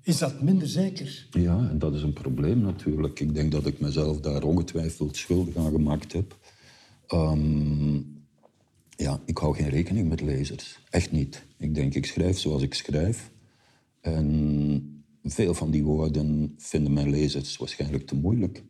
[0.02, 1.28] is dat minder zeker.
[1.32, 3.20] Ja, en dat is een probleem natuurlijk.
[3.20, 6.38] Ik denk dat ik mezelf daar ongetwijfeld schuldig aan gemaakt heb.
[7.14, 8.20] Um,
[8.90, 10.80] ja, ik hou geen rekening met lezers.
[10.90, 11.46] Echt niet.
[11.58, 13.32] Ik denk, ik schrijf zoals ik schrijf.
[14.02, 18.64] En veel van die woorden vinden mijn lezers waarschijnlijk te moeilijk.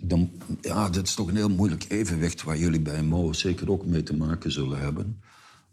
[0.00, 3.86] Dan, ja, dat is toch een heel moeilijk evenwicht waar jullie bij Mo zeker ook
[3.86, 5.20] mee te maken zullen hebben.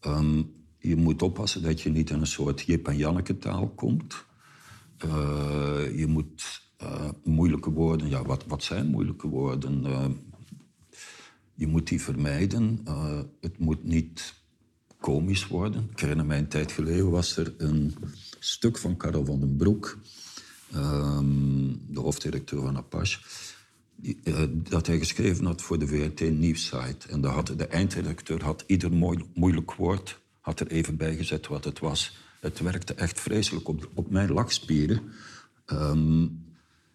[0.05, 4.25] Um, je moet oppassen dat je niet in een soort Jip en Janneke taal komt.
[5.05, 9.85] Uh, je moet uh, moeilijke woorden, ja, wat, wat zijn moeilijke woorden?
[9.85, 10.05] Uh,
[11.53, 12.79] je moet die vermijden.
[13.39, 14.33] het moet niet
[14.99, 15.87] komisch worden.
[15.91, 17.95] Ik herinner mij een tijd geleden was er een
[18.39, 19.97] stuk van Karel van den Broek,
[20.71, 23.19] ehm, de hoofddirecteur van Apache,
[24.53, 27.07] dat hij geschreven had voor de VRT Nieuwsite.
[27.09, 28.91] En had, de eindredacteur had ieder
[29.33, 32.17] moeilijk woord had er even bij gezet wat het was.
[32.39, 35.01] Het werkte echt vreselijk op, op mijn lachspieren.
[35.65, 36.45] Um,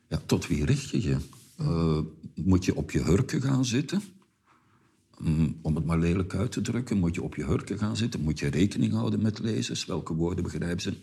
[0.09, 1.17] ja, tot wie richt je je?
[1.61, 1.99] Uh,
[2.35, 4.03] moet je op je hurken gaan zitten?
[5.23, 8.21] Um, om het maar lelijk uit te drukken, moet je op je hurken gaan zitten?
[8.21, 9.85] Moet je rekening houden met lezers?
[9.85, 10.95] Welke woorden begrijpen ze?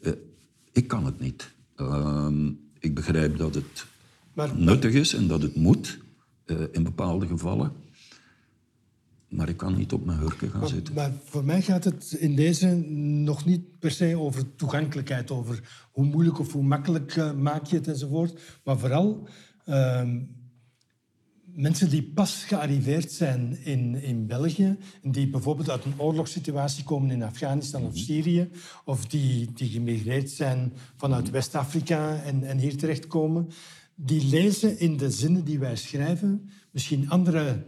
[0.00, 0.12] Uh,
[0.72, 1.50] ik kan het niet.
[1.76, 2.28] Uh,
[2.78, 3.86] ik begrijp dat het
[4.32, 5.98] maar, nuttig is en dat het moet.
[6.72, 7.72] in bepaalde gevallen.
[9.32, 10.94] Maar ik kan niet op mijn hurken gaan zitten.
[10.94, 12.66] Maar voor mij gaat het in deze
[13.24, 17.76] nog niet per se over toegankelijkheid, over hoe moeilijk of hoe makkelijk uh, maak je
[17.76, 18.40] het enzovoort.
[18.64, 19.28] Maar vooral
[19.66, 20.08] uh,
[21.44, 27.22] mensen die pas gearriveerd zijn in, in België, die bijvoorbeeld uit een oorlogssituatie komen in
[27.22, 28.02] Afghanistan of mhm.
[28.02, 28.50] Syrië,
[28.84, 31.32] of die, die gemigreerd zijn vanuit mhm.
[31.32, 33.48] West-Afrika en, en hier terechtkomen,
[33.94, 37.62] die lezen in de zinnen die wij schrijven misschien andere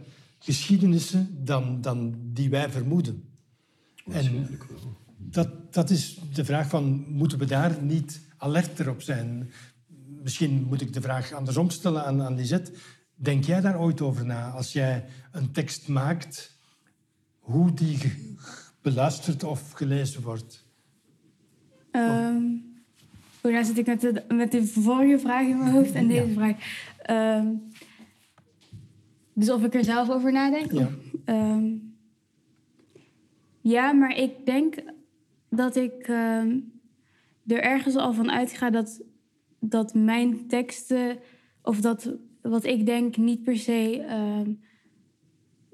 [0.45, 3.23] geschiedenissen dan, dan die wij vermoeden.
[4.11, 4.47] En
[5.17, 9.51] dat, dat is de vraag van, moeten we daar niet alerter op zijn?
[10.21, 12.71] Misschien moet ik de vraag andersom stellen aan, aan Lisette.
[13.15, 14.49] Denk jij daar ooit over na?
[14.49, 16.57] Als jij een tekst maakt,
[17.39, 17.97] hoe die
[18.81, 20.65] beluisterd of gelezen wordt?
[21.91, 22.65] Um,
[23.41, 26.55] daar zit ik met de, met de vorige vraag in mijn hoofd en deze vraag.
[27.01, 27.47] Ehm,
[29.35, 30.71] dus of ik er zelf over nadenk?
[30.71, 30.89] Ja.
[31.25, 31.73] Ehm,
[33.61, 34.75] ja, maar ik denk
[35.49, 36.59] dat ik ehm,
[37.47, 39.01] er ergens al van uitga dat,
[39.59, 41.17] dat mijn teksten,
[41.61, 44.53] of dat wat ik denk niet per se, ehm,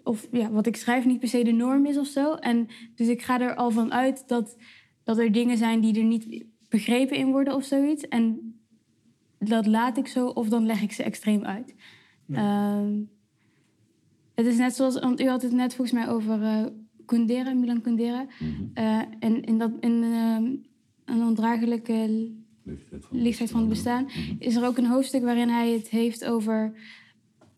[0.04, 2.34] of ja, wat ik schrijf niet per se de norm is of zo.
[2.34, 4.58] En dus ik ga er al van uit dat,
[5.04, 8.08] dat er dingen zijn die er niet begrepen in worden of zoiets.
[8.08, 8.56] En
[9.40, 11.76] dat laat ik zo, of dan leg ik ze extreem uit.
[14.42, 16.66] Het is net zoals, want u had het net volgens mij over uh,
[17.06, 18.26] Kundera, Milan Kundera.
[18.40, 18.70] Mm
[19.20, 20.36] en in, dat, in uh,
[21.06, 22.32] een ondraaglijke
[23.12, 24.36] lichtheid van, het bestaan mhm.
[24.40, 26.74] is er ook een hoofdstuk waarin hij het heeft over...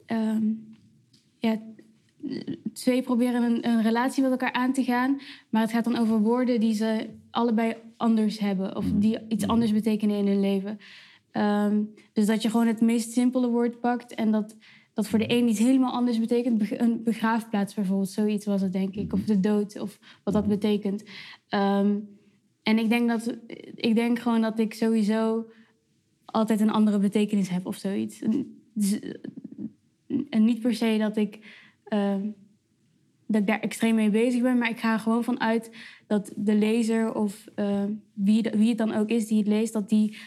[0.06, 0.52] Ehm,
[1.38, 1.62] ja,
[2.74, 5.22] twee proberen een, een, relatie met elkaar aan te gaan.
[5.50, 8.76] Maar het gaat dan over woorden die ze allebei anders hebben.
[8.76, 9.00] Of mhm.
[9.00, 10.78] die iets anders betekenen in hun leven.
[11.32, 14.56] Um, dus dat je gewoon het meest simpele woord pakt en dat
[14.93, 16.71] dat voor de een iets helemaal anders betekent.
[16.71, 19.13] Een begraafplaats bijvoorbeeld, zoiets was het denk ik.
[19.13, 21.03] Of de dood, of wat dat betekent.
[21.47, 21.97] Ehm,
[22.63, 23.38] en ik denk, dat,
[23.75, 25.45] ik denk gewoon dat ik sowieso
[26.25, 28.21] altijd een andere betekenis heb of zoiets.
[28.73, 28.99] Dus,
[30.29, 31.39] en niet per se dat ik,
[31.84, 32.29] ehm,
[33.27, 35.71] dat ik daar extreem mee bezig ben, maar ik ga er gewoon vanuit
[36.08, 39.89] dat de lezer of uh, wie, wie het dan ook is die het leest, dat
[39.89, 40.17] die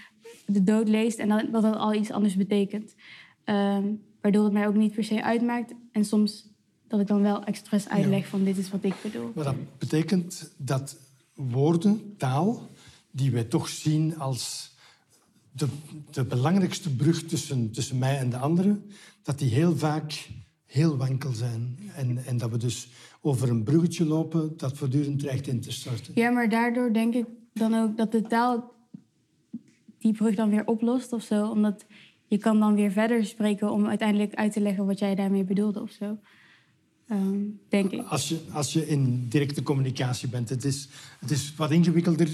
[0.47, 2.95] de dood leest en dat dat, dat al iets anders betekent.
[3.47, 5.73] Um, Waardoor het mij ook niet per se uitmaakt.
[5.93, 6.49] En soms
[6.89, 9.31] dat ik dan wel expres uitleg van dit is wat ik bedoel.
[9.35, 10.97] Maar dat betekent dat
[11.35, 12.71] woorden, taal,
[13.11, 14.75] die wij toch zien als
[15.53, 15.67] de,
[16.11, 18.91] de belangrijkste brug tussen, tussen mij en de anderen,
[19.23, 20.29] dat die heel vaak
[20.65, 21.79] heel wankel zijn.
[21.95, 22.89] En, en dat we dus
[23.21, 26.13] over een bruggetje lopen dat voortdurend dreigt in te starten.
[26.15, 28.73] Ja, maar daardoor denk ik dan ook dat de taal
[29.99, 31.51] die brug dan weer oplost of zo.
[31.51, 31.87] Omdat
[32.27, 35.81] je kan dan weer verder spreken om uiteindelijk uit te leggen wat jij daarmee bedoelde
[35.81, 36.19] of zo.
[37.09, 38.03] Ehm, denk ik.
[38.03, 40.89] Als je, als je in directe communicatie bent, het is,
[41.21, 42.29] het is wat ingewikkelder.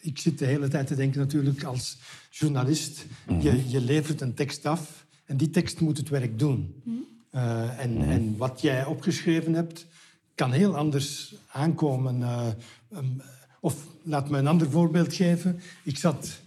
[0.00, 1.98] Ik zit de hele tijd te denken natuurlijk als
[2.30, 3.06] journalist.
[3.26, 3.40] Mhm.
[3.40, 6.82] je, je levert een tekst af en die tekst moet het werk doen.
[6.84, 6.96] Mhm.
[7.30, 8.08] Eh, en, mhm.
[8.08, 9.86] en wat jij opgeschreven hebt,
[10.34, 12.20] kan heel anders aankomen.
[12.20, 12.48] Uh,
[12.94, 13.22] um,
[13.60, 15.60] of laat me een ander voorbeeld geven.
[15.84, 16.40] Ik zat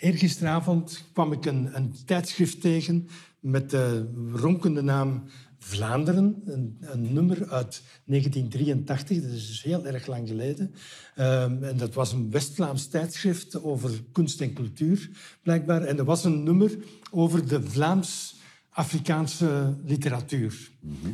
[0.00, 3.08] Eergisteravond kwam ik een, een, tijdschrift tegen
[3.40, 5.24] met de ronkende naam
[5.58, 6.42] Vlaanderen.
[6.44, 10.74] Een, een, nummer uit 1983, dat is dus heel erg lang geleden.
[11.18, 15.10] Um, en dat was een West-Vlaams tijdschrift over kunst en cultuur,
[15.42, 15.82] blijkbaar.
[15.82, 16.78] En er was een nummer
[17.10, 20.70] over de Vlaams-Afrikaanse literatuur.
[20.80, 21.06] Mhm.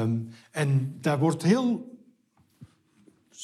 [0.00, 1.93] um, en daar wordt heel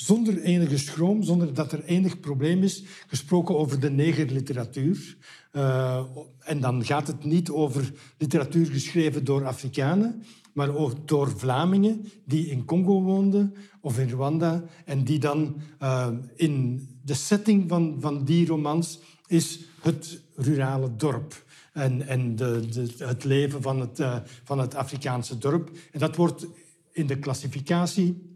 [0.01, 5.17] zonder enige schroom, zonder dat er enig probleem is, gesproken over de negerliteratuur.
[5.53, 6.03] Uh,
[6.39, 12.47] en dan gaat het niet over literatuur geschreven door Afrikanen, maar ook door Vlamingen die
[12.47, 18.25] in Congo woonden of in Rwanda en die dan uh, in de setting van, van
[18.25, 24.17] die romans is het rurale dorp en, en de, de, het leven van het, uh,
[24.45, 25.71] van het Afrikaanse dorp.
[25.93, 26.47] En dat wordt
[26.93, 28.30] in de klassificatie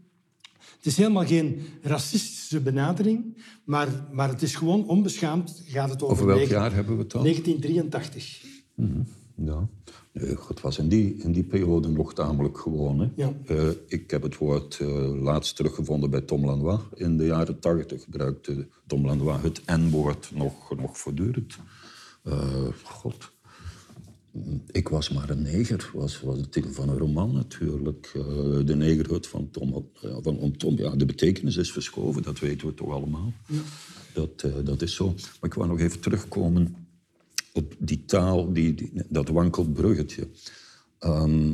[0.85, 5.61] het is helemaal geen racistische benadering, maar, maar het is gewoon onbeschaamd.
[5.65, 7.23] Gaat het over, over welk jaar hebben we het dan?
[7.23, 8.43] 1983.
[8.75, 9.05] Mm
[9.35, 9.67] Ja.
[10.11, 12.99] Nee, het was in die, in die periode nog tamelijk gewoon.
[12.99, 13.09] Hè?
[13.15, 13.33] Ja.
[13.47, 16.79] Uh, ik heb het woord uh, laatst teruggevonden bij Tom Lanois.
[16.93, 21.57] In de jaren 80 gebruikte Tom Lanois het N-woord nog, nog voortdurend.
[22.23, 23.31] Uh, God,
[24.71, 28.13] ik was maar een neger, was, was de titel van een roman natuurlijk.
[28.15, 28.23] Uh,
[28.65, 29.89] de negerhut van Tom,
[30.23, 30.77] van Tom.
[30.77, 33.33] Ja, de betekenis is verschoven, dat weten we toch allemaal.
[33.47, 33.61] Ja.
[34.13, 35.05] Dat, uh, dat is zo.
[35.05, 36.75] Maar ik wil nog even terugkomen
[37.53, 40.27] op die taal, die, die dat wankelbruggetje.
[40.99, 41.53] Ehm,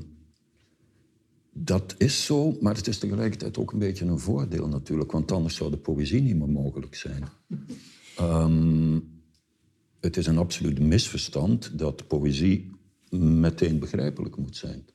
[1.53, 5.55] dat is zo, maar het is tegelijkertijd ook een beetje een voordeel natuurlijk, want anders
[5.55, 7.23] zou de poëzie niet meer mogelijk zijn.
[8.17, 8.99] Ehm,
[10.01, 12.71] het is een absoluut misverstand dat poëzie
[13.19, 14.85] meteen begrijpelijk moet zijn.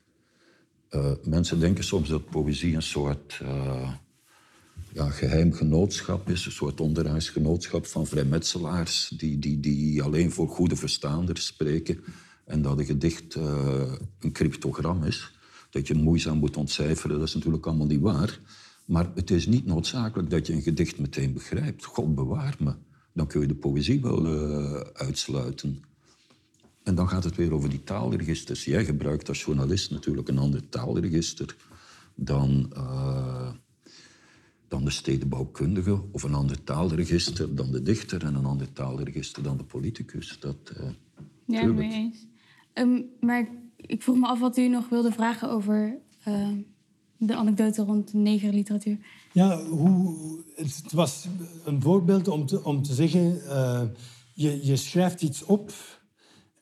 [0.91, 3.91] Uh, mensen denken soms dat poëzie een soort uh,
[4.93, 10.47] ja, geheim genootschap is, een soort onderhuis genootschap van vrijmetselaars die, die, die alleen voor
[10.47, 12.03] goede verstaanders spreken
[12.45, 15.31] en dat een gedicht uh, een cryptogram is,
[15.69, 17.17] dat je moeizaam moet ontcijferen.
[17.17, 18.39] Dat is natuurlijk allemaal niet waar.
[18.85, 21.85] Maar het is niet noodzakelijk dat je een gedicht meteen begrijpt.
[21.85, 22.73] God bewaar me.
[23.17, 24.25] Dan kun je de poëzie wel
[24.93, 25.81] uitsluiten.
[26.83, 28.65] En dan gaat het weer over die taalregisters.
[28.65, 31.55] Jij gebruikt als journalist natuurlijk een ander taalregister
[32.15, 33.49] dan, uh,
[34.67, 39.57] dan de stedenbouwkundige, of een ander taalregister dan de dichter en een ander taalregister dan
[39.57, 40.37] de politicus.
[40.39, 40.89] Dat, uh,
[41.45, 42.27] ja, mee eens.
[42.73, 45.97] Um, maar ik vroeg me af wat u nog wilde vragen over
[46.27, 46.49] uh,
[47.17, 48.97] de anekdote rond negerliteratuur.
[49.33, 50.15] Ja, hoe,
[50.55, 51.27] het was
[51.65, 53.41] een voorbeeld om te, om te zeggen,
[54.33, 55.71] je, je schrijft iets op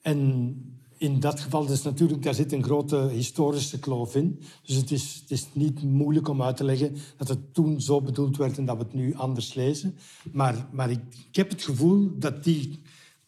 [0.01, 0.55] en
[0.97, 4.39] in dat geval dus natuurlijk, daar zit een grote historische kloof in.
[4.63, 8.01] Dus het is, het is niet moeilijk om uit te leggen dat het toen zo
[8.01, 9.97] bedoeld werd en dat we het nu anders lezen.
[10.31, 10.99] Maar, maar ik
[11.31, 12.81] heb het gevoel dat die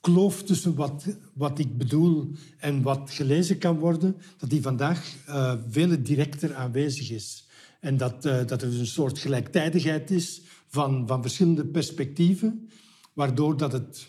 [0.08, 5.54] kloof tussen wat, wat ik bedoel en wat gelezen kan worden, dat die vandaag uh,
[5.70, 7.48] veel directer aanwezig is.
[7.80, 12.70] En dat, uh, dat er dus een soort gelijktijdigheid is van, van verschillende perspectieven,
[13.14, 14.08] waardoor dat het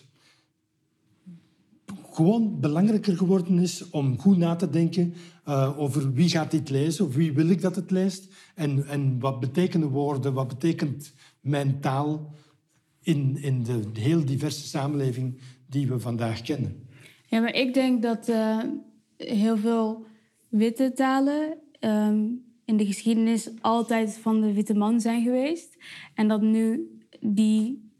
[2.10, 5.14] gewoon belangrijker geworden is om goed na te denken
[5.48, 9.18] uh, over wie gaat dit lezen of wie wil ik dat het leest en, en
[9.18, 12.34] wat betekenen woorden, wat betekent mijn taal
[13.00, 15.38] in, in de heel diverse samenleving
[15.68, 16.86] die we vandaag kennen.
[17.26, 18.62] Ja, maar ik denk dat uh,
[19.16, 20.06] heel veel
[20.48, 25.76] witte talen um, in de geschiedenis altijd van de witte man zijn geweest.
[26.14, 26.90] En dat nu
[27.20, 27.90] die,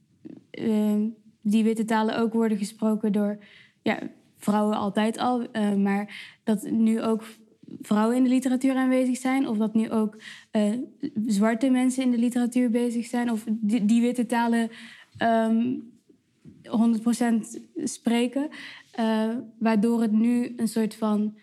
[0.50, 1.04] uh,
[1.42, 3.44] die witte talen ook worden gesproken door
[3.82, 3.98] ja,
[4.36, 7.24] vrouwen altijd al, uh, maar dat nu ook
[7.80, 10.72] vrouwen in de literatuur aanwezig zijn, of dat nu ook uh,
[11.26, 14.70] zwarte mensen in de literatuur bezig zijn, of die, die witte talen
[15.16, 15.74] ehm,
[16.68, 18.48] 100% spreken,
[18.98, 21.36] uh, waardoor het nu een soort van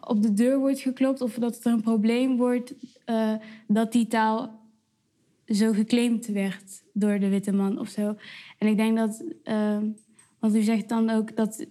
[0.00, 2.74] op de deur wordt geklopt, of dat er een probleem wordt
[3.66, 4.60] dat die taal
[5.46, 8.16] zo geclaimd werd door de witte man of zo.
[8.58, 9.24] En ik denk dat,
[10.38, 11.66] want u zegt dan ook dat,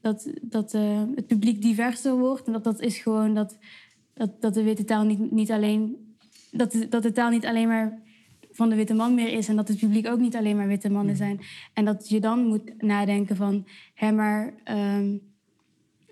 [0.00, 0.72] dat, dat
[1.14, 2.46] het publiek diverser wordt.
[2.46, 3.58] En dat dat is gewoon dat,
[4.14, 6.14] dat, dat de witte taal niet, niet alleen.
[6.50, 8.02] Dat dat de taal niet alleen maar
[8.52, 9.48] van de witte man meer is.
[9.48, 11.40] En dat het publiek ook niet alleen maar witte mannen zijn.
[11.72, 15.20] En dat je dan moet nadenken van, hé, maar um,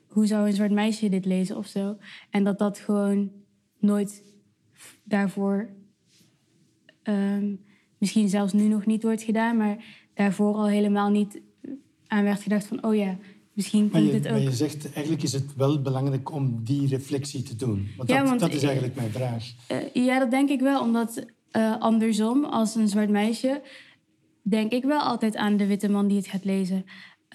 [0.06, 1.96] hoe zou een zwart meisje dit lezen of zo?
[2.30, 3.30] En dat dat gewoon
[3.78, 4.22] nooit
[5.04, 5.68] daarvoor
[7.02, 7.60] um,
[7.98, 9.84] misschien zelfs nu nog niet wordt gedaan, maar
[10.14, 11.40] daarvoor al helemaal niet
[12.06, 13.16] aan werd gedacht van, oh ja,
[13.52, 14.32] misschien komt dit ook.
[14.32, 17.88] Maar je zegt, eigenlijk is het wel belangrijk om die reflectie te doen.
[17.96, 19.52] Want, ja, dat, want dat, is eigenlijk mijn vraag.
[19.72, 21.24] Uh, ja, dat denk ik wel, omdat
[21.56, 23.62] uh, andersom, als een zwart meisje,
[24.42, 26.84] denk ik wel altijd aan de witte man die het gaat lezen.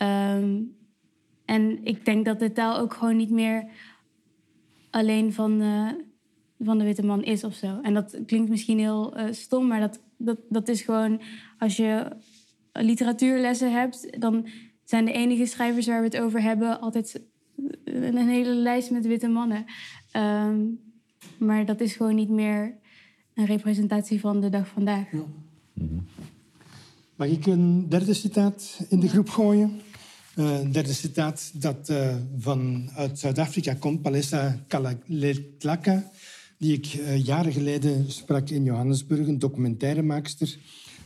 [0.01, 0.75] Um,
[1.45, 3.69] en ik denk dat de taal ook gewoon niet meer
[4.89, 5.91] alleen van, uh,
[6.59, 7.79] van de witte man is of zo.
[7.81, 11.21] En dat klinkt misschien heel stom, maar dat dat, dat is gewoon,
[11.57, 12.07] als je
[12.71, 14.47] literatuurlessen hebt, dan
[14.83, 17.21] zijn de enige schrijvers waar we het over hebben altijd
[17.83, 19.65] een hele lijst met witte mannen.
[20.13, 20.79] Um,
[21.37, 22.77] maar dat is gewoon niet meer
[23.35, 25.11] een representatie van de dag vandaag.
[25.11, 25.25] Ja.
[27.15, 29.81] Mag ik een derde citaat in de groep gooien?
[30.35, 36.11] Uh, een derde citaat dat uh, van uit Zuid-Afrika komt, Palesa Kalatlaka
[36.57, 40.57] die ik uh, jaren geleden sprak in Johannesburg, een documentairemaakster.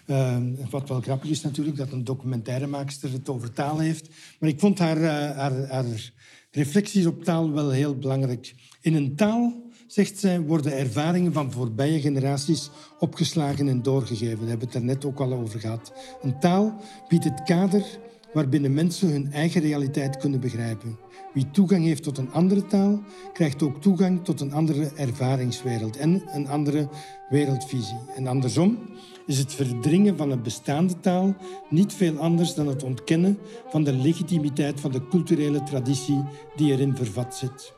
[0.05, 0.37] Uh,
[0.69, 4.09] wat wel grappig is natuurlijk, dat een documentairemaakster het over taal heeft.
[4.39, 6.11] Maar ik vond haar, uh, haar, haar
[6.51, 8.55] reflecties op taal wel heel belangrijk.
[8.81, 12.69] In een taal, zegt zij, worden ervaringen van voorbije generaties
[12.99, 14.39] opgeslagen en doorgegeven.
[14.39, 15.93] Daar hebben we het er net ook al over gehad.
[16.21, 17.85] Een taal biedt het kader
[18.33, 20.97] waarbinnen mensen hun eigen realiteit kunnen begrijpen.
[21.33, 26.23] Wie toegang heeft tot een andere taal, krijgt ook toegang tot een andere ervaringswereld en
[26.33, 26.89] een andere
[27.29, 27.99] wereldvisie.
[28.15, 28.79] En andersom
[29.25, 31.35] is het verdringen van een bestaande taal
[31.69, 33.37] niet veel anders dan het ontkennen
[33.69, 36.23] van de legitimiteit van de culturele traditie
[36.55, 37.73] die erin vervat zit.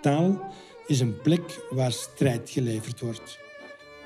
[0.00, 0.52] Taal
[0.86, 3.38] is een plek waar strijd geleverd wordt.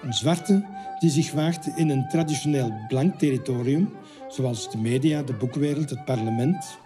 [0.02, 0.66] Een zwarte
[0.98, 3.94] die zich waagt in een traditioneel blank territorium,
[4.28, 6.78] zoals de media, de boekwereld, het parlement,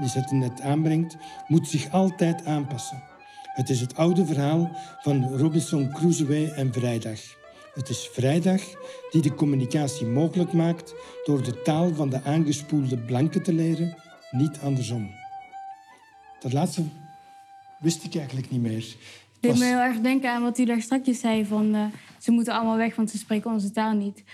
[0.00, 1.16] Lisette net aanbrengt,
[1.46, 3.02] moet zich altijd aanpassen.
[3.42, 4.70] Het is het oude verhaal
[5.00, 7.20] van Robinson Crusoe en Vrijdag.
[7.74, 8.62] Het is Vrijdag
[9.10, 13.96] die de communicatie mogelijk maakt door de taal van de aangespoelde blanken te leren,
[14.30, 15.10] niet andersom.
[16.40, 16.82] Dat laatste
[17.84, 18.78] wist ik eigenlijk niet meer.
[18.78, 18.96] Ik
[19.40, 21.86] deed me heel erg denken aan wat u daar straks zei: van uh,
[22.18, 24.24] ze moeten allemaal weg, want ze spreken onze taal niet.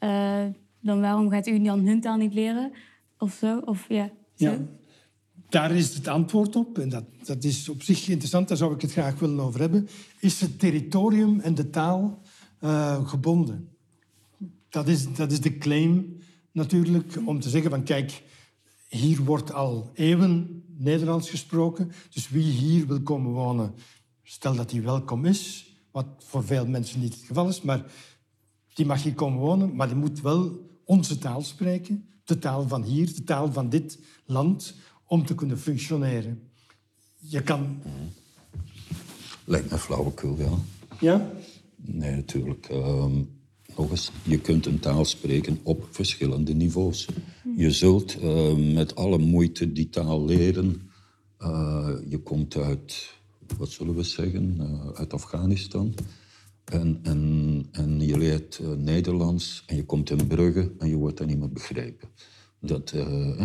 [0.00, 0.44] Uh,
[0.80, 2.72] dan waarom gaat u dan hun taal niet leren?
[3.18, 3.58] Of zo?
[3.64, 4.44] Of, ja, zo?
[4.44, 4.58] ja,
[5.48, 6.78] daar is het antwoord op.
[6.78, 9.88] En dat, dat is op zich interessant, daar zou ik het graag willen over hebben.
[10.18, 12.20] Is het territorium en de taal
[12.64, 13.68] uh, gebonden?
[14.68, 16.18] Dat is, dat is de claim
[16.52, 18.22] natuurlijk, om te zeggen van kijk,
[18.88, 21.92] hier wordt al eeuwen Nederlands gesproken.
[22.10, 23.74] Dus wie hier wil komen wonen,
[24.22, 25.74] stel dat hij welkom is.
[25.90, 27.92] Wat voor veel mensen niet het geval is, maar
[28.74, 29.74] die mag hier komen wonen.
[29.74, 32.08] Maar die moet wel onze taal spreken.
[32.24, 34.74] De taal van hier, de taal van dit land,
[35.04, 36.50] om te kunnen functioneren.
[37.16, 37.82] Je kan...
[39.44, 40.50] Lijkt me flauwekul, ja.
[41.00, 41.30] Ja?
[41.76, 42.68] Nee, natuurlijk.
[42.68, 43.39] Um,
[43.76, 47.06] nog eens, je kunt een taal spreken op verschillende niveaus.
[47.56, 50.90] Je zult uh, met alle moeite die taal leren.
[51.40, 53.14] Uh, je komt uit,
[53.56, 55.94] wat zullen we zeggen, uh, uit Afghanistan.
[56.64, 61.26] En, en, en je leert Nederlands en je komt in Brugge en je wordt dan
[61.26, 62.08] niet meer begrepen.
[62.60, 63.42] Dat, uh,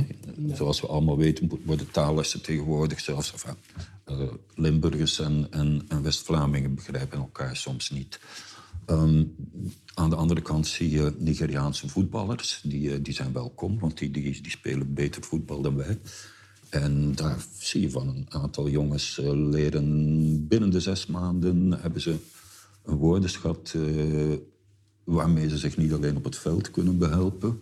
[0.53, 3.31] zoals we allemaal weten, worden taallessen tegenwoordig zelfs...
[3.31, 3.55] Enfin,
[4.55, 8.19] Limburgers en, en, en West-Vlamingen begrijpen elkaar soms niet.
[8.89, 9.35] Um,
[9.93, 12.61] aan de andere kant zie je Nigeriaanse voetballers.
[12.63, 15.99] Die, eh, die zijn welkom, want die, die, die spelen beter voetbal dan wij.
[16.69, 21.81] En daar zie je van een aantal jongens uh, leren binnen de zes maanden...
[21.81, 22.15] hebben ze
[22.83, 24.33] een woordenschat uh,
[25.03, 27.59] waarmee ze zich niet alleen op het veld kunnen behelpen...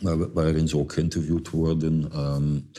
[0.00, 2.18] Maar waarin ze ook geïnterviewd worden.
[2.18, 2.70] Um,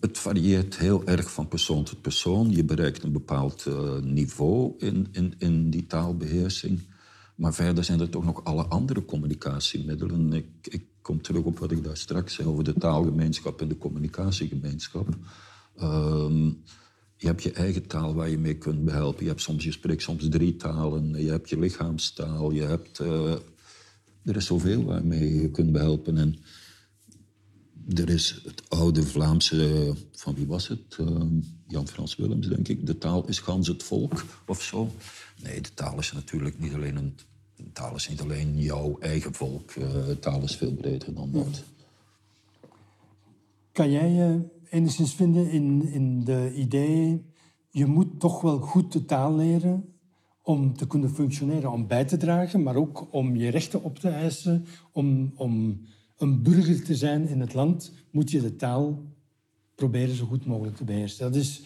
[0.00, 2.50] het varieert heel erg van persoon tot persoon.
[2.50, 6.80] Je bereikt een bepaald uh, niveau in, in, in die taalbeheersing.
[7.34, 10.32] Maar verder zijn er toch nog alle andere communicatiemiddelen.
[10.32, 13.78] Ik, ik kom terug op wat ik daar straks zei over de taalgemeenschap en de
[13.78, 15.08] communicatiegemeenschap.
[15.82, 16.62] Um,
[17.16, 19.22] je hebt je eigen taal waar je mee kunt behelpen.
[19.22, 21.24] Je, hebt soms, je spreekt soms drie talen.
[21.24, 22.50] Je hebt je lichaamstaal.
[22.50, 23.32] Je hebt, uh,
[24.24, 26.18] er is zoveel waarmee je kunt behelpen.
[26.18, 26.36] En
[27.94, 30.96] er is het oude Vlaamse, van wie was het?
[31.00, 31.22] Uh,
[31.66, 32.86] Jan Frans Willems, denk ik.
[32.86, 34.90] De taal is gans het volk, of zo.
[35.42, 37.18] Nee, de taal is natuurlijk niet alleen, een,
[37.72, 39.74] taal is niet alleen jouw eigen volk.
[39.74, 39.86] Uh,
[40.20, 41.64] taal is veel breder dan dat.
[43.72, 47.24] Kan jij je enigszins vinden in, in de idee...
[47.70, 49.94] je moet toch wel goed de taal leren
[50.42, 52.62] om te kunnen functioneren, om bij te dragen...
[52.62, 55.32] maar ook om je rechten op te eisen, om...
[55.36, 55.80] om
[56.18, 59.04] een burger te zijn in het land, moet je de taal
[59.74, 61.24] proberen zo goed mogelijk te beheersen.
[61.24, 61.62] Dat is,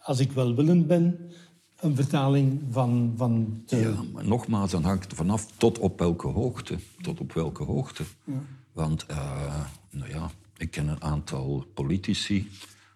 [0.00, 1.30] als ik welwillend ben,
[1.76, 3.12] een vertaling van...
[3.16, 3.76] van de...
[3.76, 6.78] Ja, maar nogmaals, dan hangt het vanaf tot op welke hoogte.
[7.00, 8.04] Tot op welke hoogte.
[8.24, 8.32] Ja.
[8.72, 12.50] Want, uh, nou ja, ik ken een aantal politici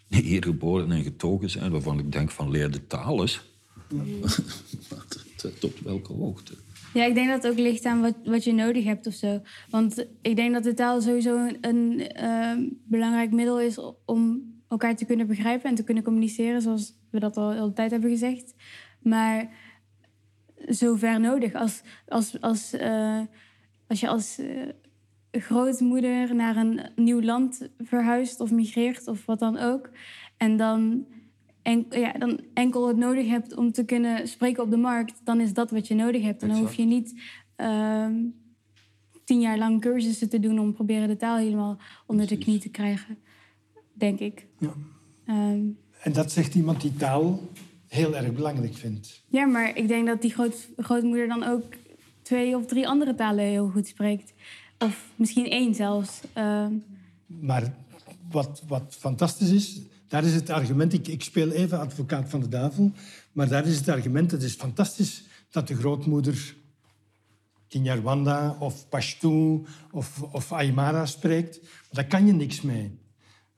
[0.09, 3.43] die hier geboren en getogen zijn, waarvan ik denk van leer de taal eens.
[3.89, 4.29] Ja.
[5.61, 6.55] tot welke hoogte?
[6.95, 9.41] Ja, ik denk dat het ook ligt aan wat, wat je nodig hebt of zo.
[9.71, 12.53] Want ik denk dat de taal sowieso een, uh,
[12.85, 17.37] belangrijk middel is om elkaar te kunnen begrijpen en te kunnen communiceren, zoals we dat
[17.37, 18.55] al de hele tijd hebben gezegd.
[19.03, 19.51] Maar
[20.67, 21.55] zover nodig.
[21.55, 23.21] Als, als, als, uh,
[23.87, 24.69] als je als uh,
[25.31, 29.91] grootmoeder naar een nieuw land verhuist of migreert of wat dan ook.
[30.37, 31.07] En dan
[31.63, 35.41] en, ja, dan enkel het nodig hebt om te kunnen spreken op de markt, dan
[35.41, 36.43] is dat wat je nodig hebt.
[36.43, 37.21] En dan hoef je niet
[37.57, 38.07] uh,
[39.25, 42.69] tien jaar lang cursussen te doen om proberen de taal helemaal onder de knie te
[42.69, 43.19] krijgen,
[43.93, 44.47] denk ik.
[44.59, 44.75] Ja.
[45.29, 47.41] Um, en dat zegt iemand die taal
[47.89, 49.23] heel erg belangrijk vindt.
[49.29, 51.65] Ja, maar ik denk dat die groot, grootmoeder dan ook
[52.23, 54.33] twee of drie andere talen heel goed spreekt.
[54.79, 56.21] Of misschien één zelfs.
[56.39, 56.67] Uh,
[57.27, 57.75] maar
[58.31, 59.81] wat, wat fantastisch is,
[60.13, 62.93] daar is het argument, ik, ik speel even advocaat van de duivel,
[63.33, 66.55] maar daar is het argument, het is fantastisch dat de grootmoeder
[67.69, 71.61] Kinyarwanda of Pashto of, of Aymara spreekt.
[71.91, 72.99] Daar kan je niks mee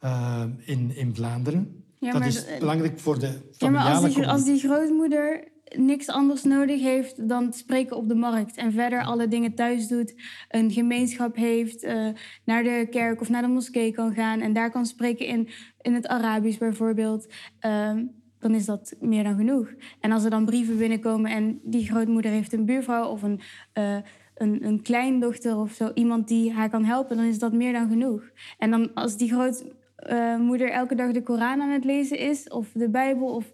[0.05, 1.85] uh, in, in Vlaanderen.
[1.99, 5.45] Ja, dat is belangrijk voor de familiale ja, maar als die, als die grootmoeder
[5.77, 8.57] niks anders nodig heeft dan spreken op de markt.
[8.57, 10.15] En verder alle dingen thuis doet,
[10.49, 12.09] een gemeenschap heeft, uh,
[12.45, 15.49] naar de kerk of naar de moskee kan gaan en daar kan spreken in,
[15.81, 17.33] in het Arabisch bijvoorbeeld.
[17.61, 19.69] Um, dan is dat meer dan genoeg.
[20.01, 23.41] En als er dan brieven binnenkomen en die grootmoeder heeft een buurvrouw of een,
[23.75, 23.97] uh,
[24.35, 27.89] een, een kleindochter of zo, iemand die haar kan helpen, dan is dat meer dan
[27.89, 28.23] genoeg.
[28.59, 32.71] En dan als die grootmoeder uh, elke dag de Koran aan het lezen is, of
[32.73, 33.53] de Bijbel, of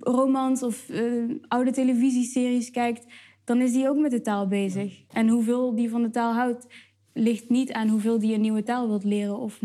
[0.00, 3.06] romans of uh, oude televisieseries kijkt,
[3.44, 5.02] dan is die ook met de taal bezig.
[5.12, 6.66] En hoeveel die van de taal houdt,
[7.12, 9.60] ligt niet aan hoeveel die een nieuwe taal wilt leren of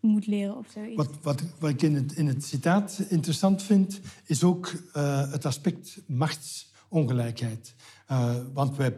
[0.00, 0.96] moet leren of zoiets.
[0.96, 5.44] Wat, wat, wat ik in het, in het citaat interessant vind, is ook uh, het
[5.44, 7.74] aspect machtsongelijkheid.
[8.52, 8.96] Want wij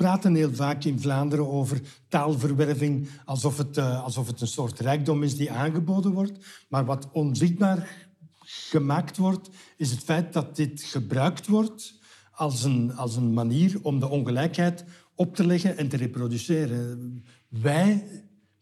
[0.00, 5.22] praten heel vaak in Vlaanderen over taalverwerving alsof het, uh, alsof het een soort rijkdom
[5.22, 6.64] is die aangeboden wordt.
[6.68, 8.08] Maar wat onzichtbaar
[8.44, 12.00] gemaakt wordt, is het feit dat dit gebruikt wordt
[12.32, 14.84] als een, als een manier om de ongelijkheid
[15.14, 17.24] op te leggen en te reproduceren.
[17.48, 18.04] Wij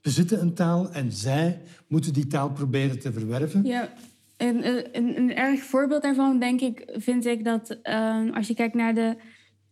[0.00, 3.64] bezitten een taal en zij moeten die taal proberen te verwerven.
[3.64, 3.92] Ja,
[4.36, 4.66] een,
[4.96, 8.94] een, een erg voorbeeld daarvan, denk ik, vind ik dat uh, als je kijkt naar
[8.94, 9.16] de,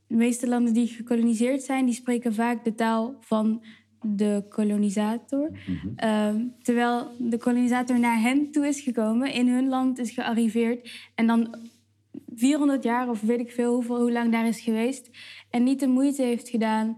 [0.07, 3.65] de meeste landen die gekoloniseerd zijn, die spreken vaak de taal van
[4.01, 5.51] de kolonisator.
[5.67, 5.95] Mm-hmm.
[6.05, 11.27] uh, terwijl de kolonisator naar hen toe is gekomen, in hun land is gearriveerd en
[11.27, 11.57] dan
[12.35, 15.11] 400 jaar of weet ik veel hoeveel, hoe lang daar is geweest
[15.51, 16.97] en niet de moeite heeft gedaan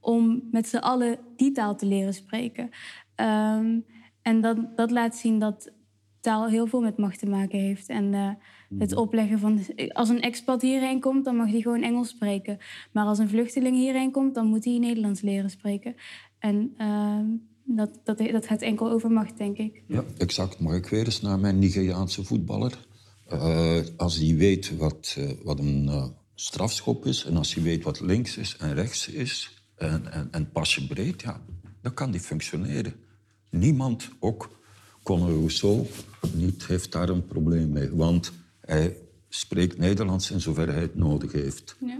[0.00, 2.70] om met z'n allen die taal te leren spreken.
[3.16, 3.84] Um,
[4.22, 5.72] en dat, dat laat zien dat
[6.20, 7.88] taal heel veel met macht te maken heeft.
[7.88, 8.30] En uh,
[8.78, 8.98] het mhm.
[8.98, 9.60] opleggen van...
[9.88, 12.58] Als een expat hierheen komt, dan mag hij gewoon Engels spreken.
[12.92, 15.94] Maar als een vluchteling hierheen komt, dan moet hij Nederlands leren spreken.
[16.38, 17.18] En uh,
[17.64, 19.82] dat, dat, dat gaat enkel over macht, denk ik.
[19.88, 20.60] Ja, exact.
[20.60, 22.78] Maar ik weer eens naar mijn Nigeriaanse voetballer.
[23.32, 27.24] Uh, als hij weet wat, uh, wat een strafschop is...
[27.24, 31.22] en als hij weet wat links is en rechts is en, en, en pasje breed,
[31.22, 31.40] ja,
[31.82, 32.94] dan kan die functioneren.
[33.50, 34.62] Niemand, ook
[35.02, 35.86] Conor Rousseau,
[36.32, 37.90] niet, heeft daar een probleem mee.
[37.90, 38.32] Want
[38.66, 38.96] hij
[39.28, 41.76] spreekt Nederlands in zover hij het nodig heeft.
[41.80, 41.98] Ja.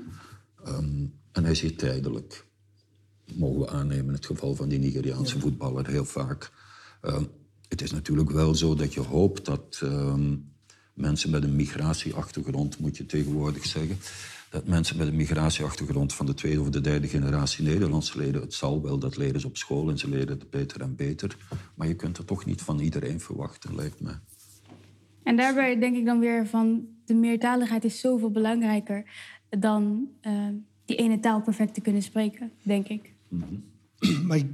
[0.67, 2.47] Um, en hij zit tijdelijk.
[3.35, 5.41] Mogen we aannemen in het geval van die Nigeriaanse ja.
[5.41, 6.53] voetballer heel vaak.
[7.03, 7.29] Um,
[7.69, 10.53] het is natuurlijk wel zo dat je hoopt dat um,
[10.95, 13.99] mensen met een migratieachtergrond, moet je tegenwoordig zeggen,
[14.51, 18.41] dat mensen met een migratieachtergrond van de tweede of de derde generatie Nederlands leren.
[18.41, 21.37] Het zal wel, dat leren ze op school en ze leren het beter en beter.
[21.75, 24.13] Maar je kunt het toch niet van iedereen verwachten, lijkt me.
[25.25, 29.11] En daarbij denk ik dan weer van de meertaligheid is zoveel belangrijker
[29.49, 30.49] dan uh,
[30.85, 33.13] die ene taal perfect te kunnen spreken, denk ik.
[33.29, 33.65] -hmm.
[34.27, 34.51] Maar ik,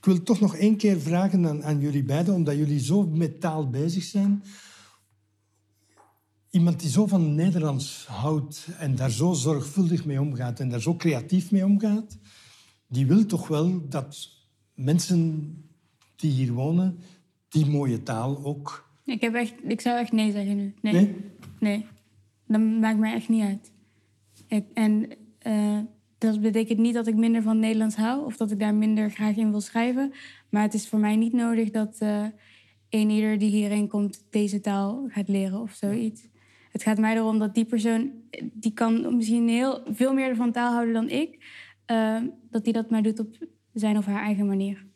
[0.00, 4.02] wil toch nog één keer vragen aan jullie beiden, omdat jullie zo met taal bezig
[4.02, 4.42] zijn.
[6.50, 10.96] Iemand die zo van Nederlands houdt en daar zo zorgvuldig mee omgaat en daar zo
[10.96, 12.18] creatief mee omgaat,
[12.88, 14.28] die wil toch wel dat
[14.74, 15.54] mensen
[16.16, 16.98] die hier wonen,
[17.48, 18.89] die mooie taal ook.
[19.04, 20.74] Ik, heb echt, ik zou echt nee zeggen nu.
[20.80, 20.92] Nee?
[20.92, 21.14] Nee,
[21.58, 21.86] nee.
[22.46, 23.72] dat maakt mij echt niet uit.
[24.48, 25.10] Ik, en
[25.46, 25.78] uh,
[26.18, 29.36] dat betekent niet dat ik minder van Nederlands hou of dat ik daar minder graag
[29.36, 30.12] in wil schrijven.
[30.50, 32.26] Maar het is voor mij niet nodig dat uh,
[32.90, 36.28] een ieder die hierheen komt deze taal gaat leren of zoiets.
[36.72, 38.10] Het gaat mij erom dat die persoon,
[38.52, 41.44] die kan misschien heel, veel meer van taal houden dan ik,
[41.90, 43.36] uh, dat die dat maar doet op
[43.72, 44.86] zijn of haar eigen manier.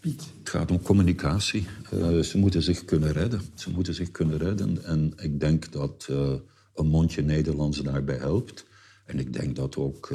[0.00, 0.32] Piet.
[0.38, 1.66] Het gaat om communicatie.
[1.94, 3.40] Uh, ze moeten zich kunnen redden.
[3.54, 4.84] Ze moeten zich kunnen redden.
[4.84, 6.34] En ik denk dat uh,
[6.74, 8.66] een mondje Nederlands daarbij helpt.
[9.06, 10.10] En ik denk dat ook,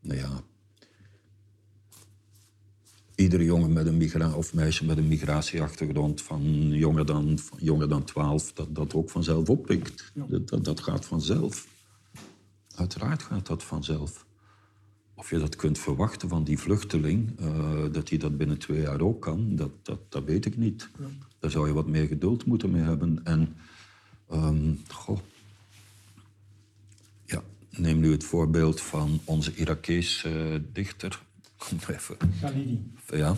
[0.00, 0.42] nou ja,
[3.16, 7.88] iedere jongen met een migra of meisje met een migratieachtergrond van jonger dan, van jonger
[7.88, 10.12] dan 12, dat dat ook vanzelf oppikt.
[10.14, 11.66] Dat, dat, dat, gaat vanzelf.
[12.74, 14.25] Uiteraard gaat dat vanzelf.
[15.18, 19.00] Of je dat kunt verwachten van die vluchteling, uh, dat hij dat binnen twee jaar
[19.00, 20.88] ook kan, dat, dat, dat weet ik niet.
[20.98, 21.06] Ja.
[21.38, 23.20] Daar zou je wat meer geduld moeten mee hebben.
[23.24, 23.56] En,
[24.32, 25.18] um, goh.
[27.24, 31.22] Ja, neem nu het voorbeeld van onze Irakese uh, dichter,
[31.88, 32.16] even.
[32.40, 32.92] Khalidi.
[33.06, 33.36] Ja,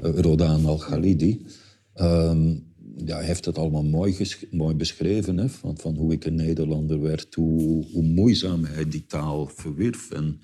[0.00, 1.46] Rodan al-Khalidi.
[1.94, 4.16] Um, ja, hij heeft het allemaal mooi,
[4.50, 9.06] mooi beschreven, hè, van, van hoe ik een Nederlander werd, hoe, hoe moeizaam hij die
[9.06, 10.10] taal verwierf.
[10.10, 10.40] En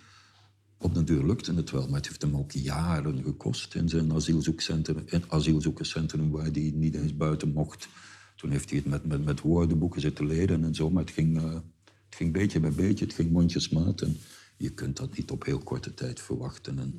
[0.78, 4.12] op de deur lukte het wel, maar het heeft hem ook jaren gekost in zijn
[4.12, 7.88] asielzoekcentrum, in asielzoekerscentrum waar hij niet eens buiten mocht.
[8.36, 11.36] Toen heeft hij het met, met, met woordenboeken zitten leren en zo, maar het ging,
[11.36, 11.52] uh,
[11.84, 14.00] het ging beetje bij beetje, het ging mondjesmaat.
[14.00, 14.16] En
[14.56, 16.78] je kunt dat niet op heel korte tijd verwachten.
[16.78, 16.94] En,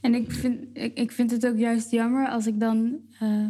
[0.00, 3.46] en ik, vind, ik, ik vind het ook juist jammer als ik dan uh,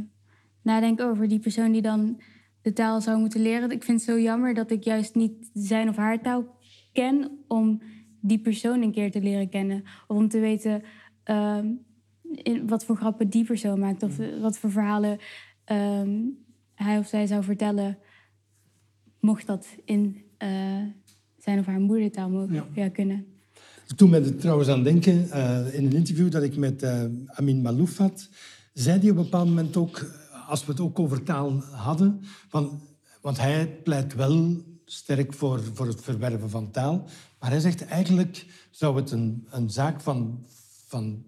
[0.63, 2.21] nadenk over die persoon die dan
[2.63, 3.71] de taal zou moeten leren.
[3.71, 6.57] Ik vind het zo jammer dat ik juist niet zijn of haar taal
[6.93, 7.83] ken om
[8.27, 9.85] die persoon een keer te leren kennen.
[10.07, 10.83] Of om te weten
[11.31, 11.59] uh,
[12.33, 14.03] in wat voor grappen die persoon maakt.
[14.03, 15.19] Of wat voor verhalen
[15.73, 16.03] uh,
[16.75, 17.99] hij of zij zou vertellen.
[19.21, 20.83] Mocht dat in uh,
[21.39, 22.67] zijn of haar moedertaal mogen Ja.
[22.75, 22.89] ja.
[22.89, 23.27] kunnen.
[23.97, 27.63] Toen me er trouwens aan denken, eh, in een interview dat ik met eh, Amin
[27.63, 28.29] Malouf had,
[28.73, 32.21] zei hij op een bepaald moment ook, eh, als we het ook over taal hadden,
[32.49, 32.81] van,
[33.21, 37.09] want hij pleit wel sterk voor, voor het verwerven van taal,
[37.47, 40.45] maar hij zegt eigenlijk zou het een, een zaak van,
[40.87, 41.25] van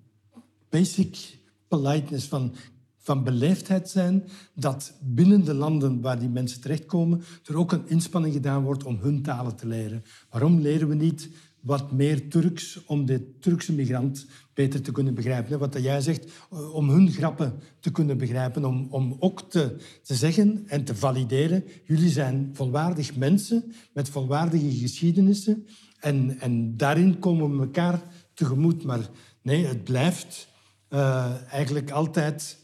[0.69, 1.39] basic
[1.69, 2.55] politeness, van,
[2.97, 8.35] van beleefdheid zijn, dat binnen de landen waar die mensen terechtkomen, er ook een inspanning
[8.35, 10.05] gedaan wordt om hun talen te leren.
[10.31, 11.29] Waarom leren we niet
[11.61, 15.59] wat meer Turks om de Turkse migrant beter te kunnen begrijpen?
[15.59, 20.14] Wat jij zegt, eh, om hun grappen te kunnen begrijpen, om, om ook te, te
[20.14, 25.66] zeggen en te valideren, jullie zijn volwaardig mensen met volwaardige geschiedenissen
[26.01, 28.03] en, en daarin komen we elkaar
[28.34, 28.84] tegemoet.
[28.84, 29.09] Maar
[29.42, 30.49] nee, het blijft
[30.88, 32.59] eh, eigenlijk altijd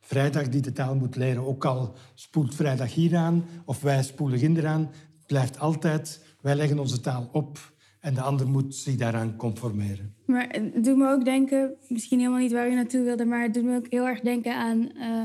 [0.00, 1.46] vrijdag die de taal moet leren.
[1.46, 6.54] Ook al spoelt vrijdag hier aan of wij spoelen ginder aan, het blijft altijd, wij
[6.54, 10.14] leggen onze taal op en de ander moet zich daaraan conformeren.
[10.26, 13.54] Maar het doet me ook denken, misschien helemaal niet waar je naartoe wilde, maar het
[13.54, 15.24] doet me ook heel erg denken aan eh,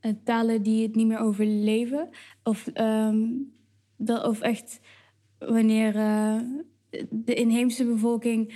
[0.00, 2.08] eh, talen die het niet meer overleven.
[2.42, 3.18] Of, ehm,
[3.96, 4.80] dat, of echt
[5.38, 6.36] wanneer eh,
[7.10, 8.54] de inheemse bevolking,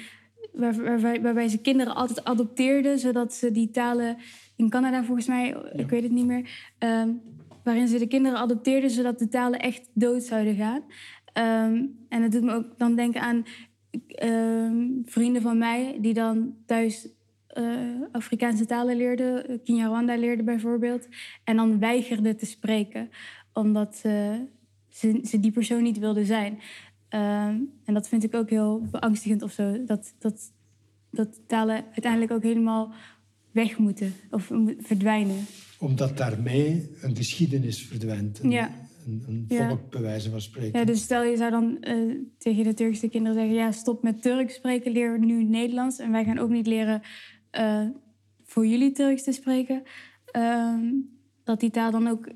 [0.53, 4.17] waar, waar- waarbij ze kinderen altijd adopteerden, zodat ze die talen
[4.57, 7.11] in Canada volgens mij, ik weet het niet meer, ehm,
[7.65, 10.83] waarin ze de kinderen adopteerden zodat de talen echt dood zouden gaan.
[11.33, 13.45] Ehm, en dat doet me ook dan denken aan
[14.09, 17.09] ehm, vrienden van mij die dan thuis
[17.47, 17.65] eh,
[18.13, 21.09] Afrikaanse talen leerden, Kinyarwanda leerden bijvoorbeeld,
[21.45, 23.11] en dan weigerden te spreken
[23.53, 24.35] omdat eh,
[24.93, 26.59] ze, ze die persoon niet wilden zijn.
[27.09, 30.53] Ehm, en dat vind ik ook heel beangstigend of zo, dat, dat,
[31.11, 32.93] dat talen uiteindelijk ook helemaal
[33.51, 35.45] weg moeten of verdwijnen.
[35.79, 38.39] Omdat daarmee een geschiedenis verdwijnt.
[38.43, 38.71] Een, Ja.
[39.07, 39.69] een, een Ja.
[39.69, 40.79] volk, bij wijze van spreken.
[40.79, 41.97] Ja, dus stel je zou dan eh,
[42.39, 45.99] tegen de Turkse kinderen zeggen: ja, stop met Turks spreken, leer nu Nederlands.
[45.99, 47.03] En wij gaan ook niet leren
[47.51, 47.87] eh,
[48.45, 49.83] voor jullie Turks te spreken.
[50.25, 50.85] Ehm,
[51.45, 52.29] dat die taal dan ook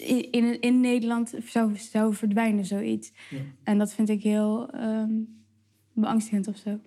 [0.00, 3.12] in, in, in Nederland zou, zou verdwijnen, zoiets.
[3.64, 5.10] En dat vind ik heel ehm,
[5.92, 6.78] beangstigend of zo.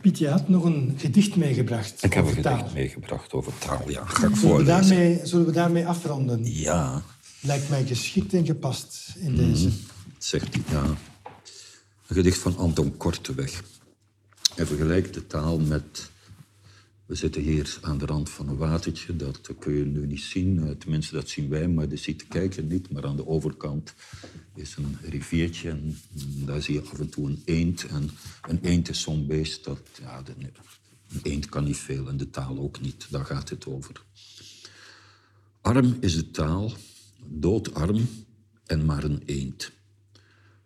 [0.00, 2.56] Piet, je had nog een gedicht meegebracht Ik heb een taal.
[2.56, 4.04] gedicht meegebracht over taal, ja.
[4.04, 4.66] Ga ik Zullen we, voorlezen.
[4.66, 6.40] daarmee, zullen we daarmee afronden?
[6.44, 7.02] Ja,
[7.42, 9.36] Lijkt mij geschikt en gepast in Mhm.
[9.44, 9.70] deze.
[10.18, 10.82] zegt hij, ja.
[10.84, 13.62] Een gedicht van Anton Korteweg.
[14.54, 16.09] Hij vergelijkt de taal met...
[17.10, 20.62] We zitten hier aan de rand van een watertje, dat kun je nu niet zien.
[20.62, 22.90] Eh, Tenminste, dat zien wij, maar dat ziet de kijker niet.
[22.90, 23.94] Maar aan de overkant
[24.54, 25.98] is een riviertje en
[26.46, 27.86] daar zie je af en toe een eend.
[27.86, 28.10] En
[28.48, 29.80] een eend is zo'n beest dat...
[30.00, 33.06] Ja, een eend kan niet veel en de taal ook niet.
[33.10, 34.02] Daar gaat het over.
[35.60, 36.72] Arm is de taal,
[37.26, 38.08] doodarm
[38.66, 39.72] en maar een eend.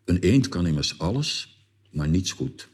[0.05, 1.59] Een eend kan immers alles,
[1.91, 2.69] maar niets goed.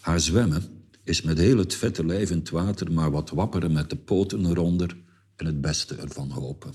[0.00, 0.73] Haar zwemmen
[1.04, 4.46] is met heel het vette lijf in het water, maar wat wapperen met de poten
[4.46, 4.96] eronder
[5.36, 6.74] en het beste ervan hopen.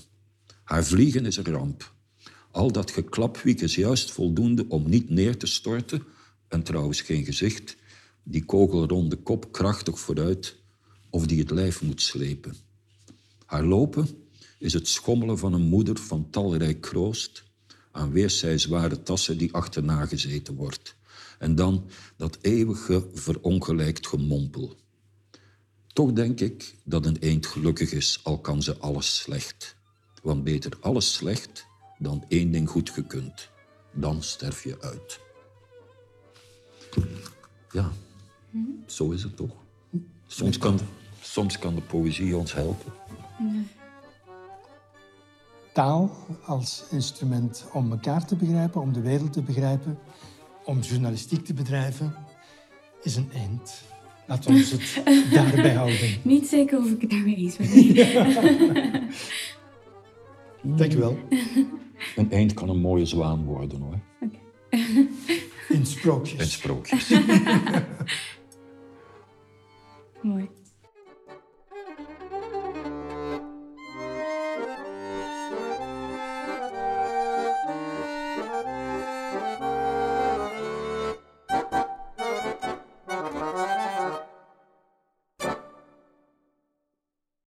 [0.62, 1.94] Haar vliegen is een ramp.
[2.50, 6.02] Al dat geklapwiek is juist voldoende om niet neer te storten,
[6.48, 7.76] en trouwens geen gezicht,
[8.22, 10.56] die kogelronde kop krachtig vooruit,
[11.10, 12.54] of die het lijf moet slepen.
[13.46, 14.08] Haar lopen
[14.58, 17.44] is het schommelen van een moeder van talrijk kroost,
[17.92, 20.96] aan weerszij zware tassen die achterna gezeten wordt.
[21.40, 21.84] En dan
[22.16, 24.76] dat eeuwige verongelijkt gemompel.
[25.86, 29.76] Toch denk ik dat een eend gelukkig is, al kan ze alles slecht.
[30.22, 31.66] Want beter alles slecht
[31.98, 33.48] dan één ding goed gekund.
[33.92, 35.20] Dan sterf je uit.
[37.72, 37.92] Ja,
[38.86, 39.54] zo is het toch.
[40.26, 40.80] Soms kan,
[41.20, 42.92] soms kan de poëzie ons helpen.
[45.72, 49.98] Taal als instrument om elkaar te begrijpen, om de wereld te begrijpen,
[50.70, 52.14] om journalistiek te bedrijven,
[53.02, 53.82] is een eind.
[54.26, 55.02] Laten we ons het
[55.34, 56.18] daarbij houden.
[56.22, 57.66] Niet zeker of ik het daarmee eens ben.
[60.76, 61.18] Dank je wel.
[62.16, 63.98] Een eend kan een mooie zwaan worden hoor.
[65.68, 66.40] In sprookjes.
[66.40, 67.10] In sprookjes.
[70.22, 70.48] Mooi.